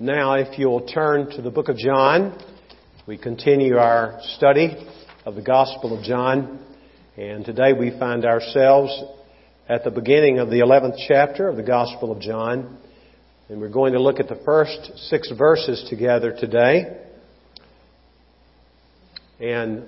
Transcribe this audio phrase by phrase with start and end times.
[0.00, 2.36] Now, if you'll turn to the book of John,
[3.06, 4.76] we continue our study
[5.24, 6.58] of the Gospel of John.
[7.16, 8.92] And today we find ourselves
[9.68, 12.76] at the beginning of the 11th chapter of the Gospel of John.
[13.48, 17.00] And we're going to look at the first six verses together today.
[19.38, 19.84] And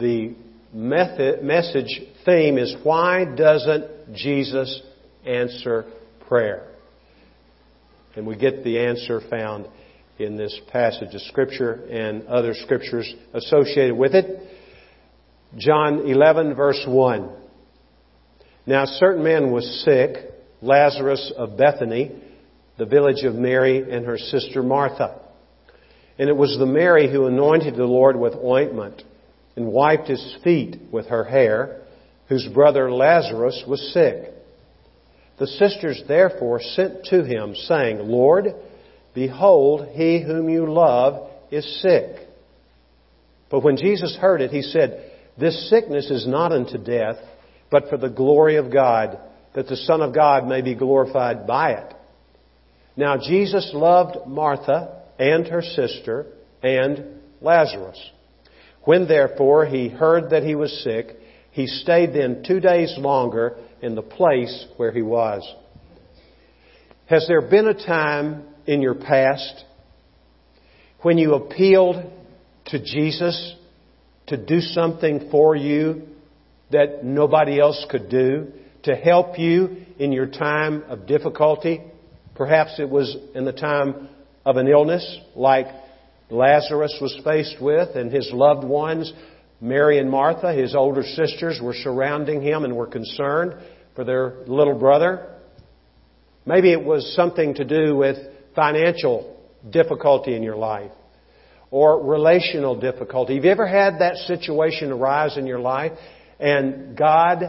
[0.00, 0.34] the
[0.72, 4.80] method, message theme is why doesn't Jesus
[5.26, 5.84] answer
[6.26, 6.71] prayer?
[8.14, 9.66] And we get the answer found
[10.18, 14.48] in this passage of Scripture and other scriptures associated with it.
[15.56, 17.30] John 11 verse 1.
[18.66, 22.12] Now a certain man was sick, Lazarus of Bethany,
[22.78, 25.20] the village of Mary and her sister Martha.
[26.18, 29.02] And it was the Mary who anointed the Lord with ointment
[29.56, 31.82] and wiped his feet with her hair,
[32.28, 34.32] whose brother Lazarus was sick.
[35.42, 38.54] The sisters therefore sent to him, saying, Lord,
[39.12, 42.28] behold, he whom you love is sick.
[43.50, 47.16] But when Jesus heard it, he said, This sickness is not unto death,
[47.72, 49.18] but for the glory of God,
[49.56, 51.92] that the Son of God may be glorified by it.
[52.96, 56.26] Now Jesus loved Martha and her sister
[56.62, 58.00] and Lazarus.
[58.84, 61.16] When therefore he heard that he was sick,
[61.52, 65.46] he stayed then two days longer in the place where he was.
[67.06, 69.64] Has there been a time in your past
[71.02, 72.10] when you appealed
[72.66, 73.54] to Jesus
[74.28, 76.02] to do something for you
[76.70, 78.50] that nobody else could do,
[78.84, 81.82] to help you in your time of difficulty?
[82.34, 84.08] Perhaps it was in the time
[84.46, 85.66] of an illness like
[86.30, 89.12] Lazarus was faced with and his loved ones.
[89.62, 93.54] Mary and Martha, his older sisters, were surrounding him and were concerned
[93.94, 95.36] for their little brother.
[96.44, 98.16] Maybe it was something to do with
[98.56, 100.90] financial difficulty in your life
[101.70, 103.36] or relational difficulty.
[103.36, 105.92] Have you ever had that situation arise in your life
[106.40, 107.44] and God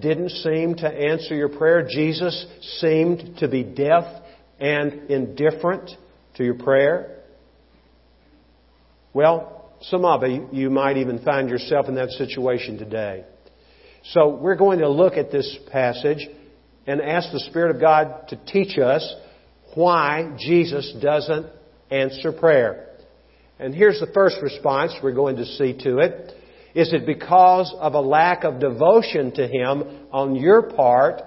[0.00, 1.86] didn't seem to answer your prayer?
[1.86, 2.46] Jesus
[2.80, 4.04] seemed to be deaf
[4.58, 5.90] and indifferent
[6.36, 7.24] to your prayer?
[9.12, 10.22] Well, some of
[10.52, 13.24] you, might even find yourself in that situation today.
[14.12, 16.26] So we're going to look at this passage
[16.86, 19.14] and ask the Spirit of God to teach us
[19.74, 21.46] why Jesus doesn't
[21.90, 22.86] answer prayer.
[23.58, 26.32] And here's the first response we're going to see to it.
[26.74, 31.22] Is it because of a lack of devotion to Him on your part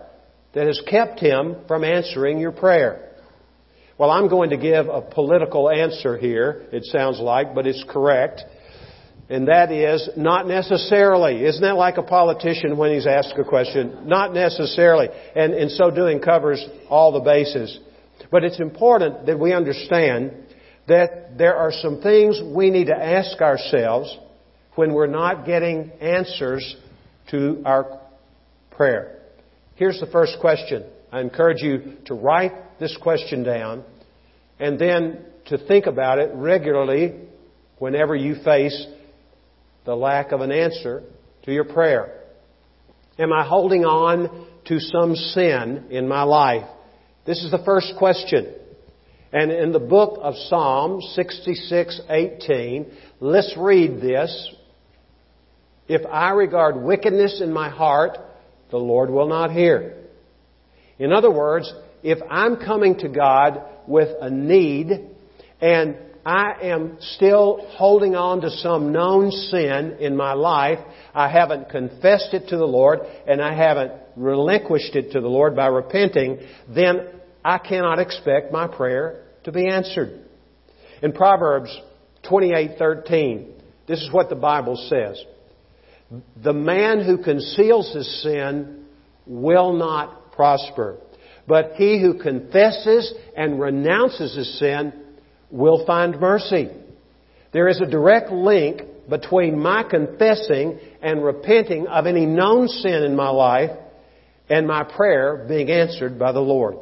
[0.53, 3.10] that has kept Him from answering your prayer?
[4.01, 8.41] Well, I'm going to give a political answer here, it sounds like, but it's correct.
[9.29, 11.45] And that is not necessarily.
[11.45, 14.07] Isn't that like a politician when he's asked a question?
[14.07, 15.09] Not necessarily.
[15.35, 17.79] And in so doing covers all the bases.
[18.31, 20.31] But it's important that we understand
[20.87, 24.17] that there are some things we need to ask ourselves
[24.73, 26.75] when we're not getting answers
[27.29, 27.99] to our
[28.71, 29.19] prayer.
[29.75, 30.85] Here's the first question.
[31.11, 33.83] I encourage you to write this question down
[34.61, 37.15] and then to think about it regularly
[37.79, 38.85] whenever you face
[39.85, 41.01] the lack of an answer
[41.43, 42.19] to your prayer.
[43.17, 46.67] Am I holding on to some sin in my life?
[47.25, 48.53] This is the first question.
[49.33, 52.85] And in the book of Psalms 66:18,
[53.19, 54.53] let's read this.
[55.87, 58.19] If I regard wickedness in my heart,
[58.69, 59.95] the Lord will not hear.
[60.99, 61.73] In other words,
[62.03, 64.89] if I'm coming to God with a need
[65.59, 65.95] and
[66.25, 70.79] I am still holding on to some known sin in my life,
[71.15, 75.55] I haven't confessed it to the Lord and I haven't relinquished it to the Lord
[75.55, 76.39] by repenting,
[76.69, 77.07] then
[77.43, 80.19] I cannot expect my prayer to be answered.
[81.01, 81.75] In Proverbs
[82.29, 83.47] 28:13,
[83.87, 85.23] this is what the Bible says.
[86.43, 88.85] The man who conceals his sin
[89.25, 90.97] will not prosper.
[91.47, 94.93] But he who confesses and renounces his sin
[95.49, 96.69] will find mercy.
[97.51, 103.15] There is a direct link between my confessing and repenting of any known sin in
[103.15, 103.71] my life
[104.49, 106.75] and my prayer being answered by the Lord.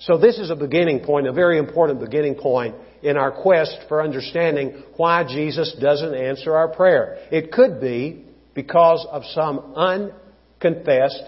[0.00, 4.02] So this is a beginning point, a very important beginning point in our quest for
[4.02, 7.18] understanding why Jesus doesn't answer our prayer.
[7.30, 8.24] It could be
[8.54, 11.22] because of some unconfessed,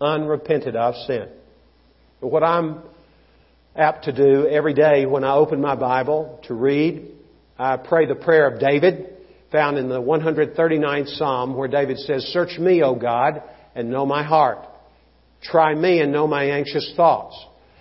[0.00, 1.28] unrepented of sin.
[2.20, 2.82] But what I'm
[3.76, 7.12] apt to do every day when I open my Bible to read,
[7.58, 9.14] I pray the prayer of David
[9.52, 13.42] found in the 139th Psalm where David says, Search me, O God,
[13.74, 14.58] and know my heart.
[15.42, 17.36] Try me and know my anxious thoughts.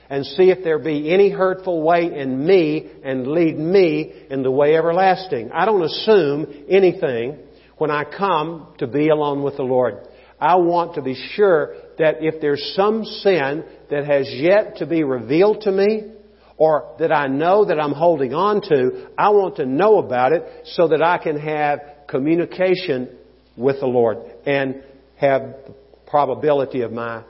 [0.09, 4.51] and see if there be any hurtful way in me and lead me in the
[4.51, 5.51] way everlasting.
[5.51, 7.39] I don't assume anything
[7.77, 10.06] when I come to be alone with the Lord.
[10.39, 15.03] I want to be sure that if there's some sin that has yet to be
[15.03, 16.11] revealed to me,
[16.57, 20.43] or that I know that I'm holding on to, I want to know about it
[20.65, 23.15] so that I can have communication
[23.55, 24.83] with the Lord and
[25.17, 25.75] have the
[26.07, 27.23] probability of my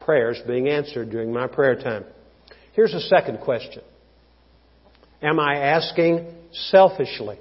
[0.00, 2.04] prayers being answered during my prayer time.
[2.74, 3.82] Here's a second question.
[5.20, 7.38] Am I asking selfishly?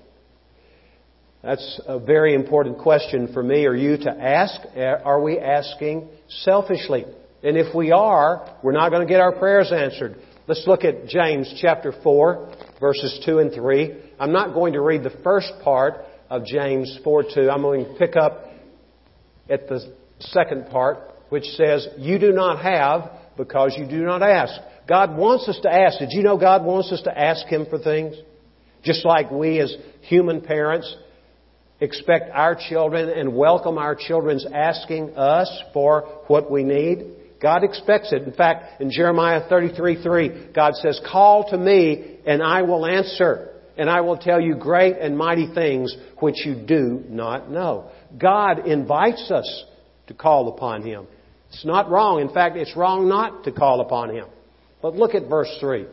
[1.44, 4.60] That's a very important question for me or you to ask.
[4.78, 7.06] Are we asking selfishly?
[7.44, 10.18] And if we are, we're not going to get our prayers answered.
[10.48, 14.02] Let's look at James chapter 4, verses 2 and 3.
[14.20, 17.50] I'm not going to read the first part of James 4 2.
[17.50, 18.46] I'm going to pick up
[19.50, 21.00] at the second part,
[21.30, 24.54] which says, You do not have because you do not ask.
[24.88, 25.98] God wants us to ask.
[25.98, 28.16] Did you know God wants us to ask Him for things?
[28.84, 30.96] Just like we as human parents
[31.81, 37.16] expect our children and welcome our children's asking us for what we need.
[37.42, 38.22] God expects it.
[38.22, 43.50] In fact, in Jeremiah 33 3, God says, Call to me and I will answer,
[43.78, 47.89] and I will tell you great and mighty things which you do not know.
[48.16, 49.66] God invites us
[50.06, 51.07] to call upon Him.
[51.50, 52.22] It's not wrong.
[52.22, 54.27] In fact, it's wrong not to call upon Him.
[54.84, 55.88] But look at verse 3.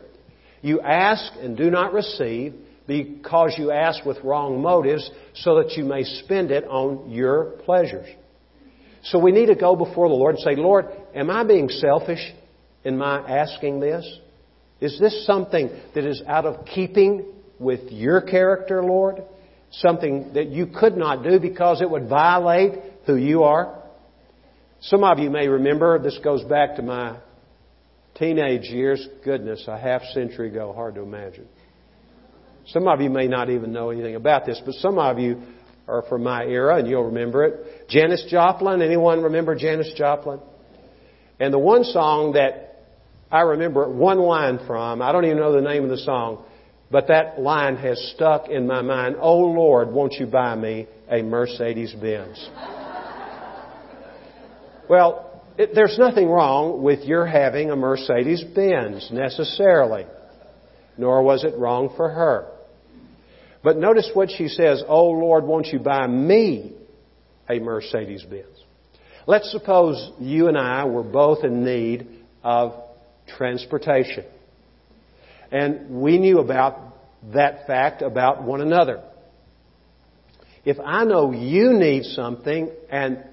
[0.61, 2.53] You ask and do not receive
[2.89, 8.07] because you ask with wrong motives so that you may spend it on your pleasures.
[9.03, 12.33] So we need to go before the Lord and say, Lord, am I being selfish
[12.83, 14.11] in my asking this?
[14.81, 19.21] Is this something that is out of keeping with your character, Lord?
[19.69, 23.83] Something that you could not do because it would violate who you are?
[24.81, 27.17] Some of you may remember, this goes back to my
[28.15, 29.07] teenage years.
[29.23, 31.47] Goodness, a half century ago, hard to imagine.
[32.67, 35.41] Some of you may not even know anything about this, but some of you
[35.87, 37.89] are from my era and you'll remember it.
[37.89, 40.39] Janis Joplin, anyone remember Janis Joplin?
[41.39, 42.83] And the one song that
[43.31, 46.43] I remember one line from, I don't even know the name of the song,
[46.91, 49.15] but that line has stuck in my mind.
[49.19, 52.49] Oh Lord, won't you buy me a Mercedes Benz?
[54.89, 60.05] well, it, there's nothing wrong with your having a Mercedes Benz necessarily,
[60.99, 62.51] nor was it wrong for her.
[63.63, 66.73] But notice what she says, Oh Lord, won't you buy me
[67.49, 68.45] a Mercedes Benz?
[69.25, 72.07] Let's suppose you and I were both in need
[72.43, 72.73] of
[73.37, 74.25] transportation.
[75.51, 76.95] And we knew about
[77.33, 79.01] that fact about one another.
[80.65, 83.23] If I know you need something and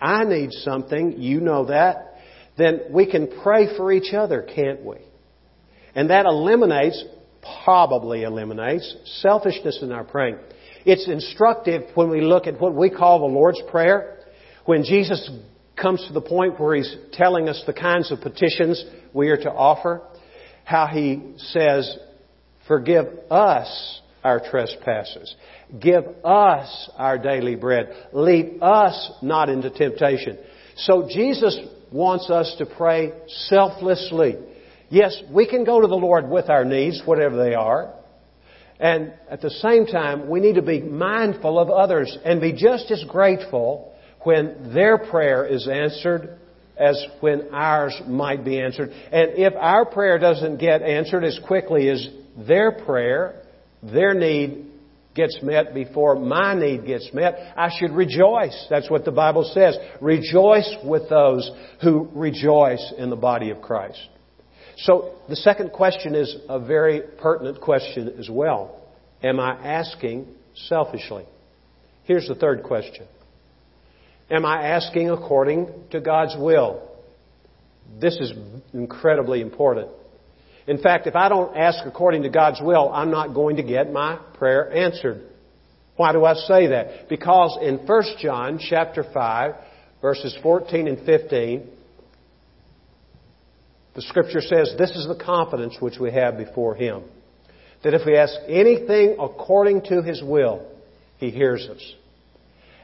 [0.00, 2.14] I need something, you know that,
[2.56, 4.96] then we can pray for each other, can't we?
[5.94, 7.04] And that eliminates
[7.64, 10.38] probably eliminates selfishness in our praying.
[10.84, 14.18] It's instructive when we look at what we call the Lord's Prayer.
[14.64, 15.28] When Jesus
[15.80, 19.50] comes to the point where He's telling us the kinds of petitions we are to
[19.50, 20.02] offer,
[20.64, 21.98] how He says,
[22.68, 25.34] Forgive us our trespasses.
[25.80, 28.08] Give us our daily bread.
[28.12, 30.38] Lead us not into temptation.
[30.76, 31.58] So Jesus
[31.90, 34.36] wants us to pray selflessly.
[34.92, 37.94] Yes, we can go to the Lord with our needs, whatever they are.
[38.78, 42.90] And at the same time, we need to be mindful of others and be just
[42.90, 43.94] as grateful
[44.24, 46.38] when their prayer is answered
[46.76, 48.90] as when ours might be answered.
[48.90, 52.06] And if our prayer doesn't get answered as quickly as
[52.46, 53.40] their prayer,
[53.82, 54.72] their need
[55.14, 58.66] gets met before my need gets met, I should rejoice.
[58.68, 59.74] That's what the Bible says.
[60.02, 63.98] Rejoice with those who rejoice in the body of Christ.
[64.78, 68.80] So the second question is a very pertinent question as well.
[69.22, 70.26] Am I asking
[70.68, 71.24] selfishly?
[72.04, 73.06] Here's the third question.
[74.30, 76.88] Am I asking according to God's will?
[78.00, 78.32] This is
[78.72, 79.88] incredibly important.
[80.66, 83.92] In fact, if I don't ask according to God's will, I'm not going to get
[83.92, 85.22] my prayer answered.
[85.96, 87.08] Why do I say that?
[87.08, 89.54] Because in 1 John chapter 5,
[90.00, 91.68] verses 14 and 15,
[93.94, 97.02] the scripture says this is the confidence which we have before Him.
[97.84, 100.66] That if we ask anything according to His will,
[101.18, 101.94] He hears us.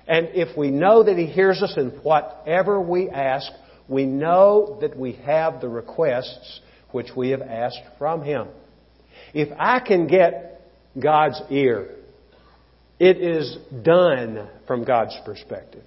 [0.07, 3.51] And if we know that He hears us in whatever we ask,
[3.89, 6.61] we know that we have the requests
[6.93, 8.49] which we have asked from Him.
[9.35, 10.61] If I can get
[10.99, 11.95] God's ear,
[12.99, 15.85] it is done from God's perspective.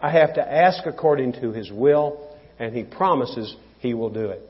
[0.00, 4.42] I have to ask according to His will, and He promises He will do it.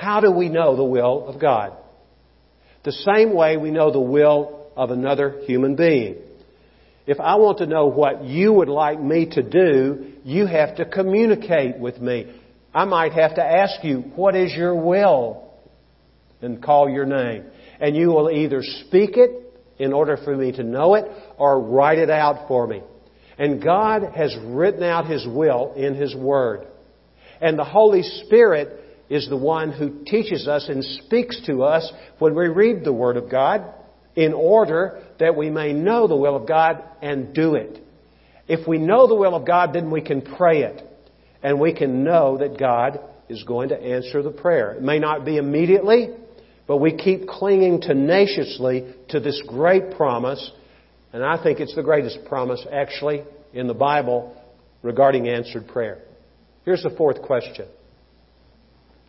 [0.00, 1.76] How do we know the will of God?
[2.84, 6.16] The same way we know the will of another human being.
[7.06, 10.86] If I want to know what you would like me to do, you have to
[10.86, 12.34] communicate with me.
[12.72, 15.52] I might have to ask you, what is your will?
[16.40, 17.44] And call your name.
[17.78, 21.04] And you will either speak it in order for me to know it
[21.36, 22.80] or write it out for me.
[23.36, 26.66] And God has written out His will in His Word.
[27.42, 28.78] And the Holy Spirit
[29.10, 33.18] is the one who teaches us and speaks to us when we read the Word
[33.18, 33.74] of God
[34.16, 37.78] in order that we may know the will of God and do it.
[38.48, 40.82] If we know the will of God, then we can pray it.
[41.42, 44.72] And we can know that God is going to answer the prayer.
[44.72, 46.10] It may not be immediately,
[46.66, 50.50] but we keep clinging tenaciously to this great promise
[51.12, 54.36] and I think it's the greatest promise, actually, in the Bible
[54.82, 55.98] regarding answered prayer.
[56.64, 57.66] Here's the fourth question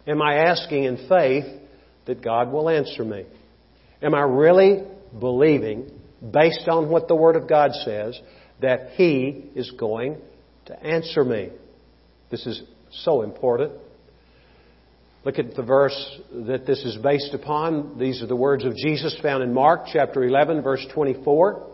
[0.07, 1.45] Am I asking in faith
[2.05, 3.25] that God will answer me?
[4.01, 4.83] Am I really
[5.19, 5.91] believing,
[6.31, 8.19] based on what the Word of God says,
[8.61, 10.17] that He is going
[10.65, 11.49] to answer me?
[12.29, 12.61] This is
[13.03, 13.73] so important.
[15.23, 17.99] Look at the verse that this is based upon.
[17.99, 21.67] These are the words of Jesus found in Mark chapter 11, verse 24.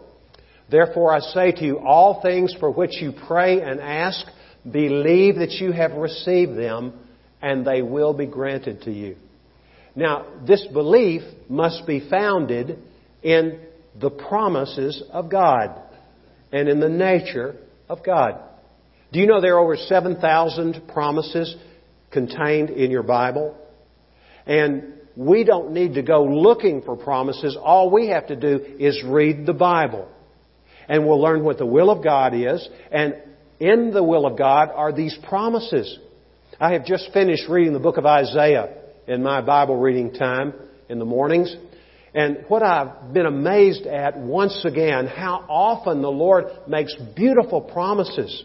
[0.69, 4.25] Therefore I say to you, all things for which you pray and ask,
[4.69, 6.93] believe that you have received them,
[7.41, 9.15] and they will be granted to you.
[9.96, 12.77] Now, this belief must be founded
[13.24, 13.60] in
[14.00, 15.82] the promises of God
[16.51, 17.56] and in the nature
[17.89, 18.39] of God.
[19.12, 21.56] Do you know there are over 7,000 promises
[22.12, 23.58] contained in your Bible?
[24.46, 27.58] And we don't need to go looking for promises.
[27.60, 30.08] All we have to do is read the Bible
[30.88, 32.67] and we'll learn what the will of God is.
[32.91, 33.15] And
[33.60, 35.98] in the will of God are these promises.
[36.60, 38.70] I have just finished reading the book of Isaiah
[39.06, 40.56] in my Bible reading time
[40.90, 41.56] in the mornings.
[42.16, 48.44] And what I've been amazed at once again, how often the Lord makes beautiful promises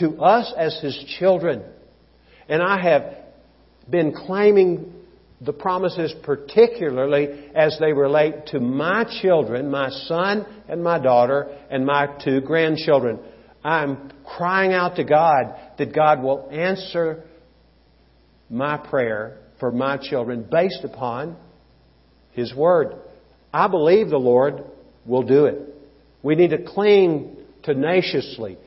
[0.00, 1.62] to us as His children.
[2.46, 3.14] And I have
[3.88, 4.92] been claiming
[5.40, 11.86] the promises particularly as they relate to my children, my son and my daughter, and
[11.86, 13.18] my two grandchildren.
[13.64, 17.24] I'm crying out to God that God will answer
[18.48, 21.36] my prayer for my children based upon
[22.32, 22.94] His Word.
[23.52, 24.64] I believe the Lord
[25.04, 25.74] will do it.
[26.22, 28.58] We need to cling tenaciously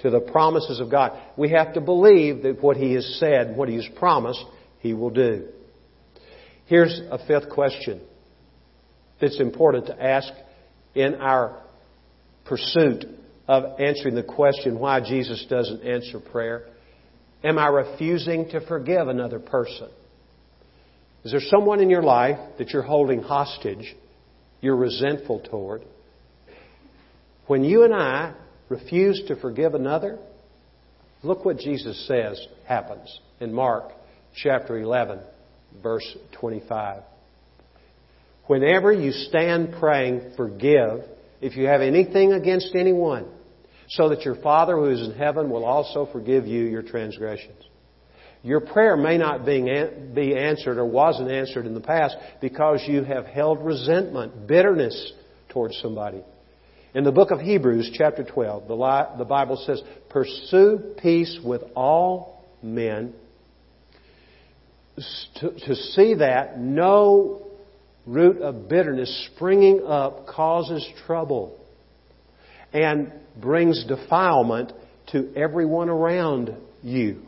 [0.00, 1.20] to the promises of God.
[1.36, 4.44] We have to believe that what He has said, what He has promised,
[4.80, 5.48] He will do.
[6.66, 8.00] Here's a fifth question
[9.20, 10.32] that's important to ask
[10.94, 11.62] in our
[12.44, 13.04] pursuit
[13.46, 16.66] of answering the question why Jesus doesn't answer prayer.
[17.44, 19.88] Am I refusing to forgive another person?
[21.24, 23.94] Is there someone in your life that you're holding hostage,
[24.60, 25.82] you're resentful toward?
[27.46, 28.34] When you and I
[28.70, 30.18] refuse to forgive another,
[31.22, 33.92] look what Jesus says happens in Mark
[34.34, 35.20] chapter 11
[35.82, 37.02] verse 25.
[38.46, 41.00] Whenever you stand praying, forgive
[41.40, 43.26] if you have anything against anyone,
[43.88, 47.62] so that your Father who is in heaven will also forgive you your transgressions.
[48.42, 53.24] Your prayer may not be answered or wasn't answered in the past because you have
[53.24, 55.12] held resentment, bitterness
[55.48, 56.22] towards somebody.
[56.94, 63.14] In the book of Hebrews, chapter 12, the Bible says, Pursue peace with all men
[65.36, 67.42] to, see that no
[68.06, 71.58] root of bitterness springing up causes trouble
[72.74, 74.72] and brings defilement
[75.12, 77.22] to everyone around you.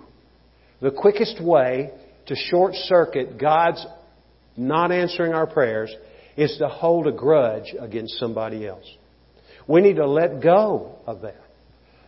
[0.82, 1.92] The quickest way
[2.26, 3.84] to short circuit God's
[4.56, 5.94] not answering our prayers
[6.36, 8.84] is to hold a grudge against somebody else.
[9.66, 11.40] We need to let go of that.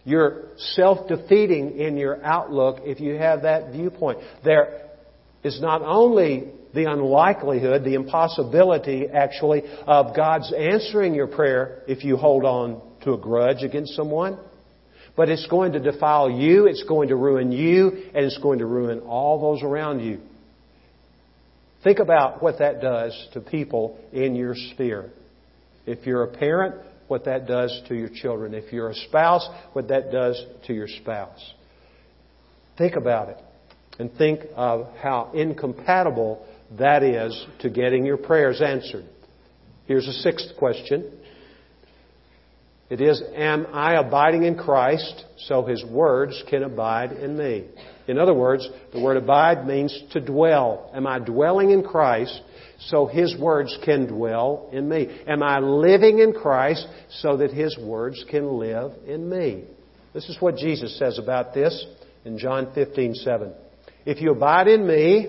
[0.04, 4.18] You're self-defeating in your outlook if you have that viewpoint.
[4.44, 4.88] There,
[5.44, 12.16] is not only the unlikelihood, the impossibility actually of God's answering your prayer if you
[12.16, 14.38] hold on to a grudge against someone,
[15.16, 18.66] but it's going to defile you, it's going to ruin you, and it's going to
[18.66, 20.20] ruin all those around you.
[21.84, 25.10] Think about what that does to people in your sphere.
[25.86, 26.74] If you're a parent,
[27.06, 28.52] what that does to your children.
[28.54, 31.40] If you're a spouse, what that does to your spouse.
[32.76, 33.38] Think about it
[33.98, 36.46] and think of how incompatible
[36.78, 39.04] that is to getting your prayers answered.
[39.86, 41.10] Here's a sixth question
[42.90, 47.66] It is, am I abiding in Christ so His words can abide in me?
[48.06, 50.90] In other words, the word abide means to dwell.
[50.94, 52.40] Am I dwelling in Christ
[52.80, 55.20] so His words can dwell in me?
[55.26, 59.64] Am I living in Christ so that His words can live in me?
[60.14, 61.86] This is what Jesus says about this
[62.24, 63.52] in John 15, 7.
[64.06, 65.26] If you abide in me,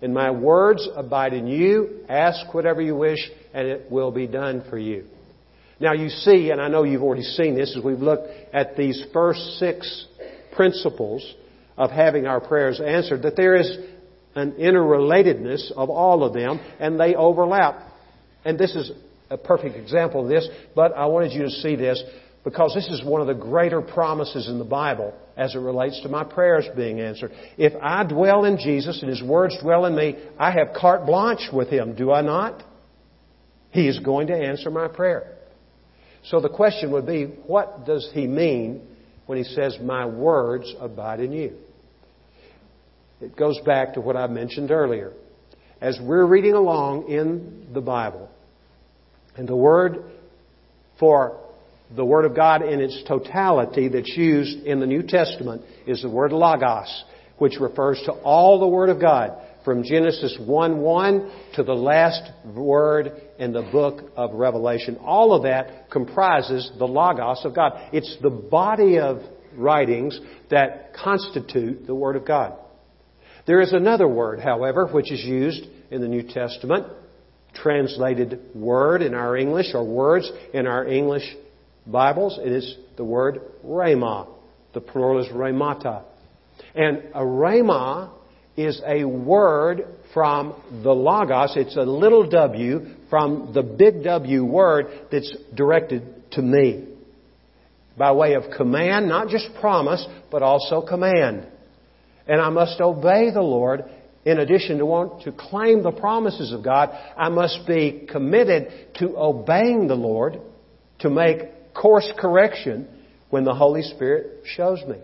[0.00, 3.18] and my words abide in you, ask whatever you wish,
[3.52, 5.06] and it will be done for you.
[5.84, 9.04] Now you see, and I know you've already seen this as we've looked at these
[9.12, 10.06] first six
[10.56, 11.34] principles
[11.76, 13.70] of having our prayers answered, that there is
[14.34, 17.82] an interrelatedness of all of them, and they overlap.
[18.46, 18.92] And this is
[19.28, 22.02] a perfect example of this, but I wanted you to see this
[22.44, 26.08] because this is one of the greater promises in the Bible as it relates to
[26.08, 27.30] my prayers being answered.
[27.58, 31.50] If I dwell in Jesus and His words dwell in me, I have carte blanche
[31.52, 32.62] with Him, do I not?
[33.70, 35.34] He is going to answer my prayer.
[36.24, 38.86] So the question would be, what does He mean
[39.26, 41.56] when He says, My words abide in you?
[43.20, 45.12] It goes back to what I mentioned earlier.
[45.80, 48.30] As we're reading along in the Bible,
[49.36, 50.04] and the word
[50.98, 51.40] for
[51.94, 56.08] the Word of God in its totality that's used in the New Testament is the
[56.08, 57.04] word logos,
[57.38, 62.30] which refers to all the Word of God, from Genesis 1 1 to the last
[62.44, 64.98] word in the book of Revelation.
[65.02, 67.72] All of that comprises the logos of God.
[67.92, 69.22] It's the body of
[69.56, 70.18] writings
[70.50, 72.58] that constitute the Word of God.
[73.46, 76.86] There is another word, however, which is used in the New Testament,
[77.54, 81.24] translated word in our English or words in our English
[81.86, 82.38] Bibles.
[82.42, 84.28] It is the word rhema.
[84.72, 86.04] The plural is rhemata.
[86.74, 88.10] And a rhema
[88.56, 91.56] is a word from the Logos.
[91.56, 96.88] It's a little w from the big W word that's directed to me.
[97.96, 101.46] By way of command, not just promise, but also command.
[102.26, 103.84] And I must obey the Lord
[104.24, 106.90] in addition to want to claim the promises of God.
[107.16, 110.40] I must be committed to obeying the Lord
[111.00, 112.88] to make course correction
[113.30, 114.96] when the Holy Spirit shows me.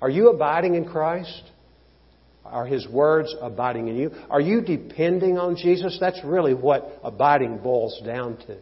[0.00, 1.42] Are you abiding in Christ?
[2.44, 4.10] Are His words abiding in you?
[4.30, 5.96] Are you depending on Jesus?
[6.00, 8.58] That's really what abiding boils down to.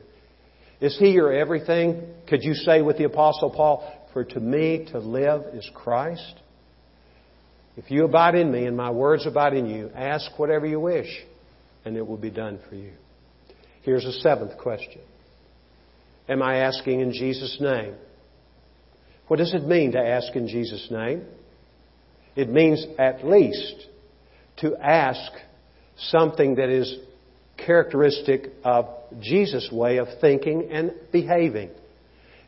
[0.80, 2.02] Is He your everything?
[2.28, 6.34] Could you say with the Apostle Paul, For to me to live is Christ?
[7.76, 11.08] If you abide in me and my words abide in you, ask whatever you wish,
[11.84, 12.92] and it will be done for you.
[13.82, 15.00] Here's a seventh question
[16.28, 17.94] Am I asking in Jesus' name?
[19.28, 21.24] What does it mean to ask in Jesus' name?
[22.36, 23.86] It means at least
[24.58, 25.32] to ask
[25.96, 26.96] something that is
[27.56, 28.86] characteristic of
[29.20, 31.70] Jesus' way of thinking and behaving.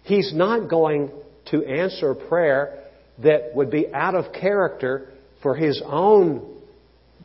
[0.05, 1.11] He's not going
[1.47, 2.85] to answer a prayer
[3.23, 5.09] that would be out of character
[5.42, 6.61] for his own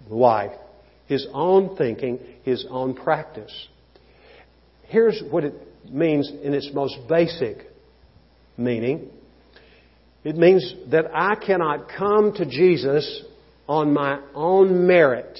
[0.10, 0.52] life,
[1.08, 3.68] his own thinking, his own practice.
[4.84, 5.54] Here's what it
[5.90, 7.58] means in its most basic
[8.58, 9.10] meaning.
[10.28, 13.24] It means that I cannot come to Jesus
[13.66, 15.40] on my own merit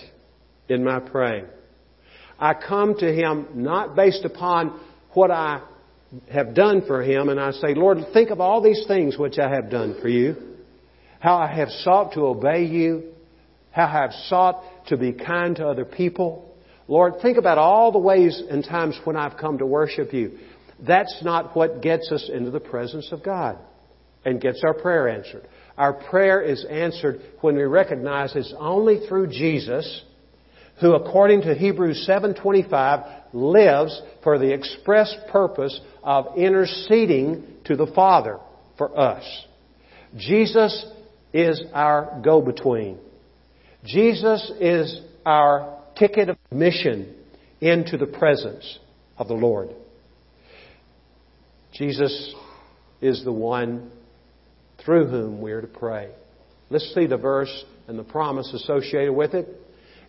[0.70, 1.44] in my praying.
[2.40, 4.80] I come to Him not based upon
[5.12, 5.60] what I
[6.32, 9.50] have done for Him, and I say, Lord, think of all these things which I
[9.50, 10.38] have done for you
[11.20, 13.12] how I have sought to obey you,
[13.72, 16.56] how I have sought to be kind to other people.
[16.88, 20.38] Lord, think about all the ways and times when I've come to worship you.
[20.80, 23.58] That's not what gets us into the presence of God
[24.28, 25.48] and gets our prayer answered.
[25.78, 30.04] Our prayer is answered when we recognize it's only through Jesus
[30.82, 38.38] who according to Hebrews 7:25 lives for the express purpose of interceding to the Father
[38.78, 39.24] for us.
[40.18, 40.86] Jesus
[41.32, 43.00] is our go between.
[43.86, 47.16] Jesus is our ticket of admission
[47.62, 48.80] into the presence
[49.18, 49.70] of the Lord.
[51.72, 52.36] Jesus
[53.02, 53.92] is the one
[54.88, 56.10] through whom we are to pray.
[56.70, 59.46] Let's see the verse and the promise associated with it.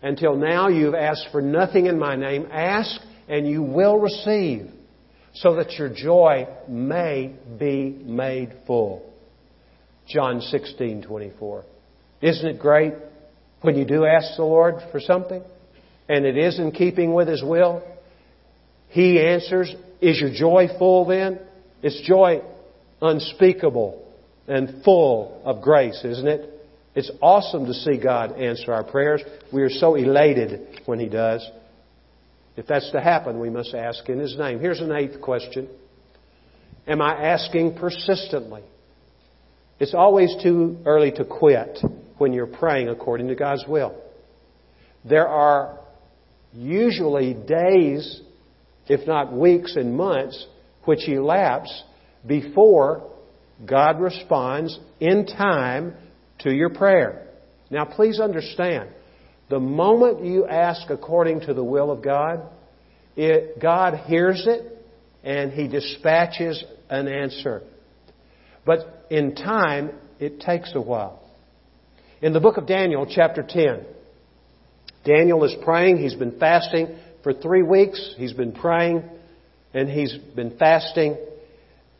[0.01, 2.47] Until now you've asked for nothing in my name.
[2.49, 4.71] Ask and you will receive
[5.33, 9.05] so that your joy may be made full.
[10.07, 11.63] John 16:24.
[12.21, 12.93] Isn't it great
[13.59, 15.43] when you do ask the Lord for something
[16.07, 17.83] and it is in keeping with His will?
[18.87, 19.75] He answers.
[19.99, 21.39] Is your joy full then?
[21.83, 22.41] It's joy
[23.01, 24.05] unspeakable
[24.49, 26.49] and full of grace, isn't it?
[26.95, 29.21] It's awesome to see God answer our prayers.
[29.53, 31.47] We are so elated when He does.
[32.57, 34.59] If that's to happen, we must ask in His name.
[34.59, 35.69] Here's an eighth question.
[36.87, 38.63] Am I asking persistently?
[39.79, 41.79] It's always too early to quit
[42.17, 43.95] when you're praying according to God's will.
[45.07, 45.79] There are
[46.53, 48.19] usually days,
[48.87, 50.45] if not weeks and months,
[50.85, 51.83] which elapse
[52.25, 53.09] before
[53.65, 55.93] God responds in time
[56.39, 57.27] to your prayer.
[57.69, 58.89] Now, please understand,
[59.49, 62.43] the moment you ask according to the will of God,
[63.15, 64.77] it, God hears it
[65.23, 67.63] and He dispatches an answer.
[68.65, 71.21] But in time, it takes a while.
[72.21, 73.85] In the book of Daniel, chapter 10,
[75.05, 75.97] Daniel is praying.
[75.97, 78.15] He's been fasting for three weeks.
[78.17, 79.03] He's been praying
[79.73, 81.17] and he's been fasting.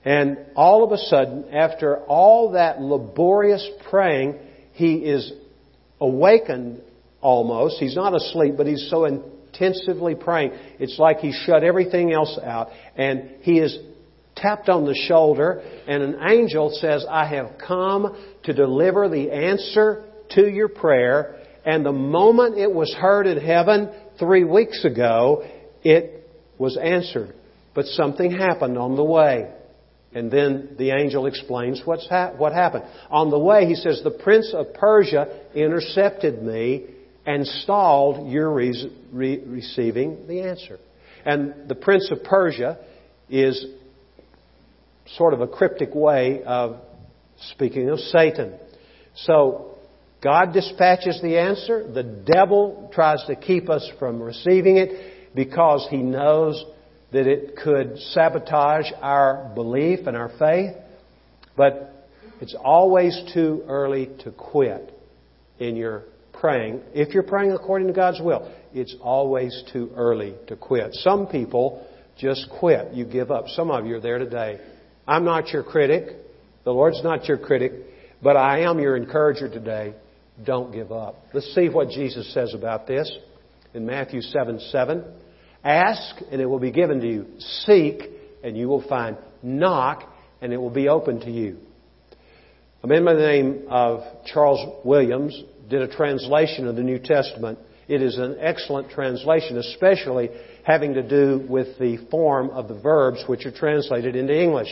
[0.06, 4.40] And all of a sudden, after all that laborious praying,
[4.74, 5.32] he is
[6.00, 6.82] awakened
[7.22, 7.80] almost.
[7.80, 10.54] He's not asleep, but he's so intensively praying.
[10.80, 12.70] It's like he shut everything else out.
[12.96, 13.78] And he is
[14.36, 20.06] tapped on the shoulder, and an angel says, I have come to deliver the answer
[20.32, 21.36] to your prayer.
[21.66, 25.46] And the moment it was heard in heaven three weeks ago,
[25.84, 27.36] it was answered.
[27.76, 29.52] But something happened on the way.
[30.14, 32.86] And then the angel explains what's ha- what happened.
[33.12, 36.86] On the way, he says, The prince of Persia intercepted me
[37.26, 40.80] and stalled your re- re- receiving the answer.
[41.26, 42.80] And the prince of Persia
[43.30, 43.66] is
[45.16, 46.78] sort of a cryptic way of
[47.52, 48.58] speaking of Satan.
[49.16, 49.76] So,
[50.22, 51.90] God dispatches the answer.
[51.92, 56.64] The devil tries to keep us from receiving it because he knows
[57.12, 60.76] that it could sabotage our belief and our faith.
[61.58, 61.94] But
[62.42, 64.94] it's always too early to quit
[65.60, 66.82] in your praying.
[66.94, 70.94] If you're praying according to God's will, it's always too early to quit.
[70.94, 71.86] Some people
[72.18, 72.94] just quit.
[72.94, 73.48] You give up.
[73.50, 74.60] Some of you are there today.
[75.08, 76.16] I'm not your critic.
[76.64, 77.72] The Lord's not your critic.
[78.22, 79.96] But I am your encourager today.
[80.46, 81.16] Don't give up.
[81.34, 83.12] Let's see what Jesus says about this
[83.74, 85.04] in Matthew 7 7.
[85.64, 87.26] Ask, and it will be given to you.
[87.66, 88.04] Seek,
[88.44, 89.18] and you will find.
[89.44, 90.04] Knock,
[90.42, 91.58] and it will be open to you.
[92.82, 95.38] A man by the name of Charles Williams
[95.70, 97.60] did a translation of the New Testament.
[97.90, 100.30] It is an excellent translation, especially
[100.64, 104.70] having to do with the form of the verbs which are translated into English.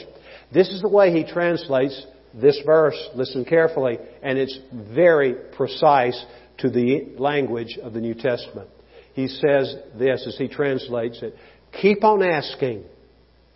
[0.54, 2.98] This is the way he translates this verse.
[3.16, 4.58] Listen carefully, and it's
[4.94, 6.26] very precise
[6.60, 8.70] to the language of the New Testament.
[9.18, 11.36] He says this as he translates it
[11.82, 12.84] Keep on asking,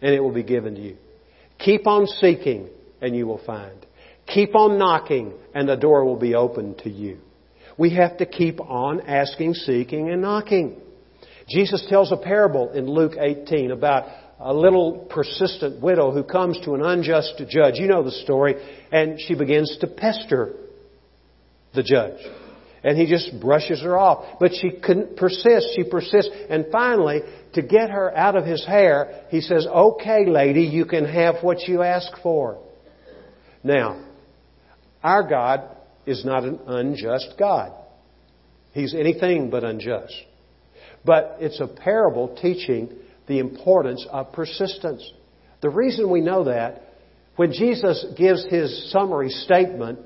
[0.02, 0.97] and it will be given to you.
[1.60, 2.67] Keep on seeking,
[3.00, 3.86] and you will find.
[4.26, 7.19] Keep on knocking, and the door will be opened to you.
[7.78, 10.82] We have to keep on asking, seeking, and knocking.
[11.47, 14.06] Jesus tells a parable in Luke 18 about
[14.39, 17.76] a little persistent widow who comes to an unjust judge.
[17.76, 18.56] You know the story.
[18.91, 20.54] And she begins to pester
[21.76, 22.19] the judge.
[22.84, 24.39] And he just brushes her off.
[24.39, 26.32] But she persists, she persists.
[26.50, 27.22] And finally,
[27.54, 31.67] to get her out of his hair, he says, Okay, lady, you can have what
[31.67, 32.60] you ask for.
[33.63, 34.04] Now,
[35.04, 37.74] our God is not an unjust God.
[38.74, 40.13] He's anything but unjust.
[41.06, 42.91] But it's a parable teaching
[43.28, 45.08] the importance of persistence.
[45.62, 46.84] The reason we know that,
[47.36, 50.00] when Jesus gives his summary statement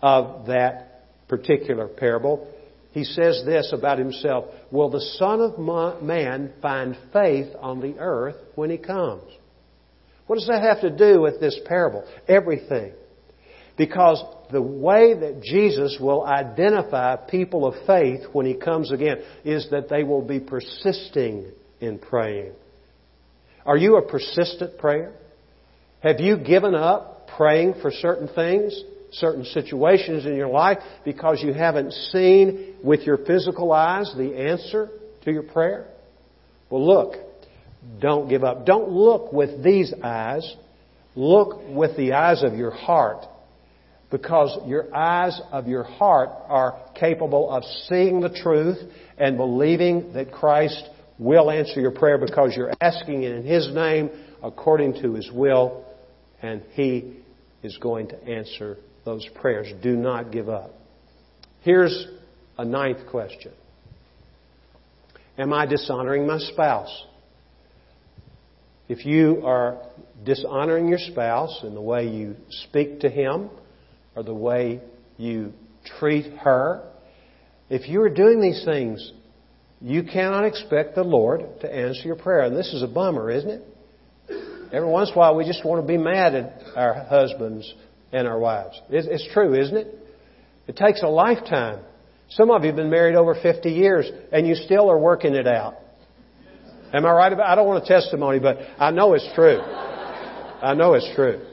[0.00, 0.91] of that
[1.32, 2.46] particular parable,
[2.90, 5.58] he says this about himself Will the Son of
[6.02, 9.22] Man find faith on the earth when he comes?
[10.26, 12.04] What does that have to do with this parable?
[12.28, 12.92] Everything.
[13.78, 19.68] Because the way that Jesus will identify people of faith when he comes again is
[19.70, 22.52] that they will be persisting in praying.
[23.64, 25.14] Are you a persistent prayer?
[26.02, 28.78] Have you given up praying for certain things,
[29.12, 34.88] certain situations in your life because you haven't seen with your physical eyes the answer
[35.24, 35.86] to your prayer?
[36.70, 37.14] Well, look,
[38.00, 38.64] don't give up.
[38.64, 40.56] Don't look with these eyes.
[41.14, 43.26] Look with the eyes of your heart
[44.10, 48.78] because your eyes of your heart are capable of seeing the truth
[49.18, 50.82] and believing that Christ
[51.18, 54.10] will answer your prayer because you're asking it in His name
[54.42, 55.84] according to His will,
[56.42, 57.16] and He
[57.62, 59.68] is going to answer those prayers.
[59.82, 60.70] Do not give up.
[61.62, 62.06] Here's
[62.58, 63.52] a ninth question
[65.38, 67.04] Am I dishonoring my spouse?
[68.88, 69.78] If you are
[70.24, 73.48] dishonoring your spouse in the way you speak to him
[74.14, 74.80] or the way
[75.16, 75.52] you
[75.98, 76.82] treat her,
[77.70, 79.12] if you are doing these things
[79.84, 82.42] you cannot expect the Lord to answer your prayer.
[82.42, 83.62] And this is a bummer, isn't it?
[84.72, 87.70] Every once in a while, we just want to be mad at our husbands
[88.12, 88.80] and our wives.
[88.90, 89.98] It's true, isn't it?
[90.68, 91.80] It takes a lifetime.
[92.30, 95.46] Some of you have been married over 50 years, and you still are working it
[95.46, 95.76] out.
[96.92, 97.46] Am I right about?
[97.48, 99.60] I don't want a testimony, but I know it's true.
[99.60, 101.44] I know it's true.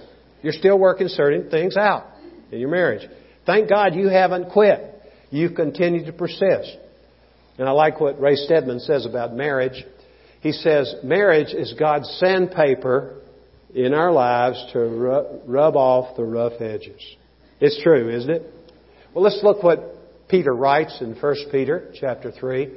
[0.42, 2.08] You're still working certain things out
[2.52, 3.10] in your marriage.
[3.46, 5.02] Thank God you haven't quit.
[5.32, 6.78] You continue to persist.
[7.58, 9.84] And I like what Ray Stedman says about marriage.
[10.42, 13.16] He says, marriage is God's sandpaper
[13.74, 17.02] in our lives to rub off the rough edges.
[17.60, 18.54] It's true, isn't it?
[19.14, 22.70] Well, let's look what Peter writes in 1 Peter chapter 3.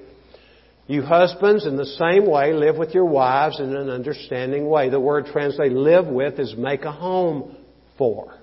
[0.88, 4.88] You husbands, in the same way, live with your wives in an understanding way.
[4.88, 7.56] The word translated live with is make a home
[7.96, 8.34] for.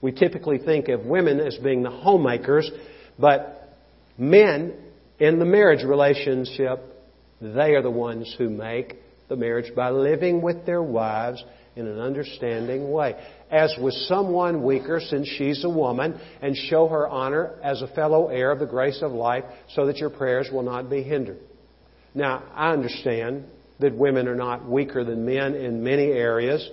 [0.00, 2.70] We typically think of women as being the homemakers,
[3.18, 3.74] but
[4.16, 4.74] men
[5.18, 6.80] in the marriage relationship,
[7.40, 8.96] they are the ones who make
[9.28, 11.42] the marriage by living with their wives
[11.76, 13.14] in an understanding way.
[13.50, 18.28] As with someone weaker, since she's a woman, and show her honor as a fellow
[18.28, 21.38] heir of the grace of life, so that your prayers will not be hindered.
[22.14, 23.44] Now, I understand
[23.78, 26.66] that women are not weaker than men in many areas,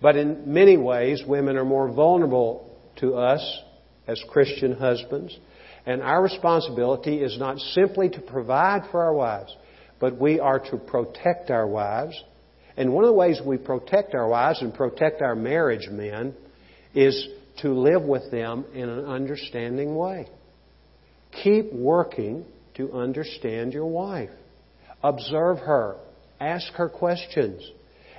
[0.00, 3.60] but in many ways, women are more vulnerable to us
[4.06, 5.36] as Christian husbands.
[5.84, 9.54] And our responsibility is not simply to provide for our wives,
[9.98, 12.14] but we are to protect our wives.
[12.78, 16.32] And one of the ways we protect our wives and protect our marriage men
[16.94, 17.28] is
[17.60, 20.28] to live with them in an understanding way.
[21.42, 22.44] Keep working
[22.76, 24.30] to understand your wife.
[25.02, 25.96] Observe her.
[26.38, 27.68] Ask her questions.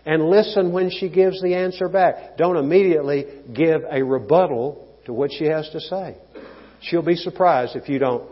[0.05, 2.37] And listen when she gives the answer back.
[2.37, 6.17] Don't immediately give a rebuttal to what she has to say.
[6.81, 8.29] She'll be surprised if you don't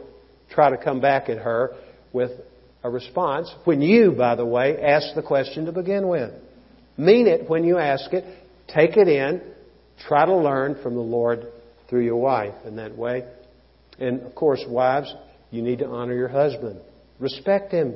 [0.49, 1.71] try to come back at her
[2.11, 2.31] with
[2.87, 6.31] a response when you, by the way, ask the question to begin with.
[6.97, 8.23] Mean it when you ask it.
[8.67, 9.41] Take it in.
[10.07, 11.47] Try to learn from the Lord
[11.89, 13.25] through your wife in that way.
[13.99, 15.13] And of course, wives,
[15.51, 16.79] you need to honor your husband.
[17.19, 17.95] Respect him.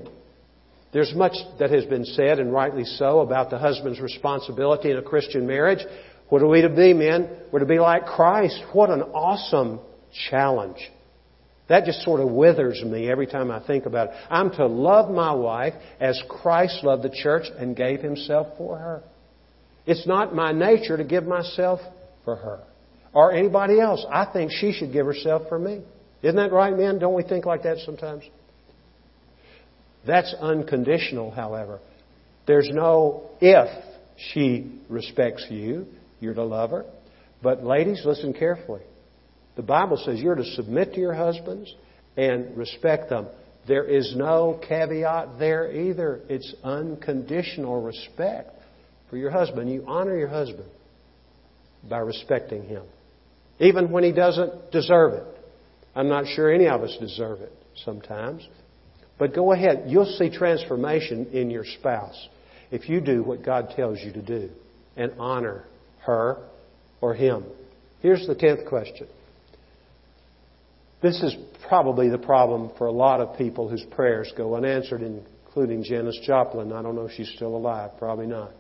[0.93, 5.01] There's much that has been said, and rightly so, about the husband's responsibility in a
[5.01, 5.86] Christian marriage.
[6.30, 7.30] What are we to be, men?
[7.51, 8.62] We're to be like Christ.
[8.73, 9.80] What an awesome
[10.30, 10.80] challenge.
[11.71, 14.15] That just sort of withers me every time I think about it.
[14.29, 19.01] I'm to love my wife as Christ loved the church and gave himself for her.
[19.86, 21.79] It's not my nature to give myself
[22.25, 22.60] for her
[23.13, 24.05] or anybody else.
[24.12, 25.81] I think she should give herself for me.
[26.21, 26.99] Isn't that right, men?
[26.99, 28.25] Don't we think like that sometimes?
[30.05, 31.79] That's unconditional, however.
[32.47, 33.86] There's no if
[34.34, 35.86] she respects you,
[36.19, 36.86] you're to love her.
[37.41, 38.81] But ladies, listen carefully.
[39.55, 41.73] The Bible says you're to submit to your husbands
[42.17, 43.27] and respect them.
[43.67, 46.21] There is no caveat there either.
[46.29, 48.49] It's unconditional respect
[49.09, 49.71] for your husband.
[49.71, 50.69] You honor your husband
[51.87, 52.83] by respecting him,
[53.59, 55.23] even when he doesn't deserve it.
[55.95, 57.51] I'm not sure any of us deserve it
[57.83, 58.47] sometimes.
[59.19, 59.83] But go ahead.
[59.87, 62.27] You'll see transformation in your spouse
[62.71, 64.49] if you do what God tells you to do
[64.97, 65.65] and honor
[65.99, 66.37] her
[67.01, 67.43] or him.
[68.01, 69.07] Here's the tenth question.
[71.01, 71.35] This is
[71.67, 76.71] probably the problem for a lot of people whose prayers go unanswered, including Janis Joplin.
[76.71, 77.91] I don't know if she's still alive.
[77.97, 78.51] Probably not.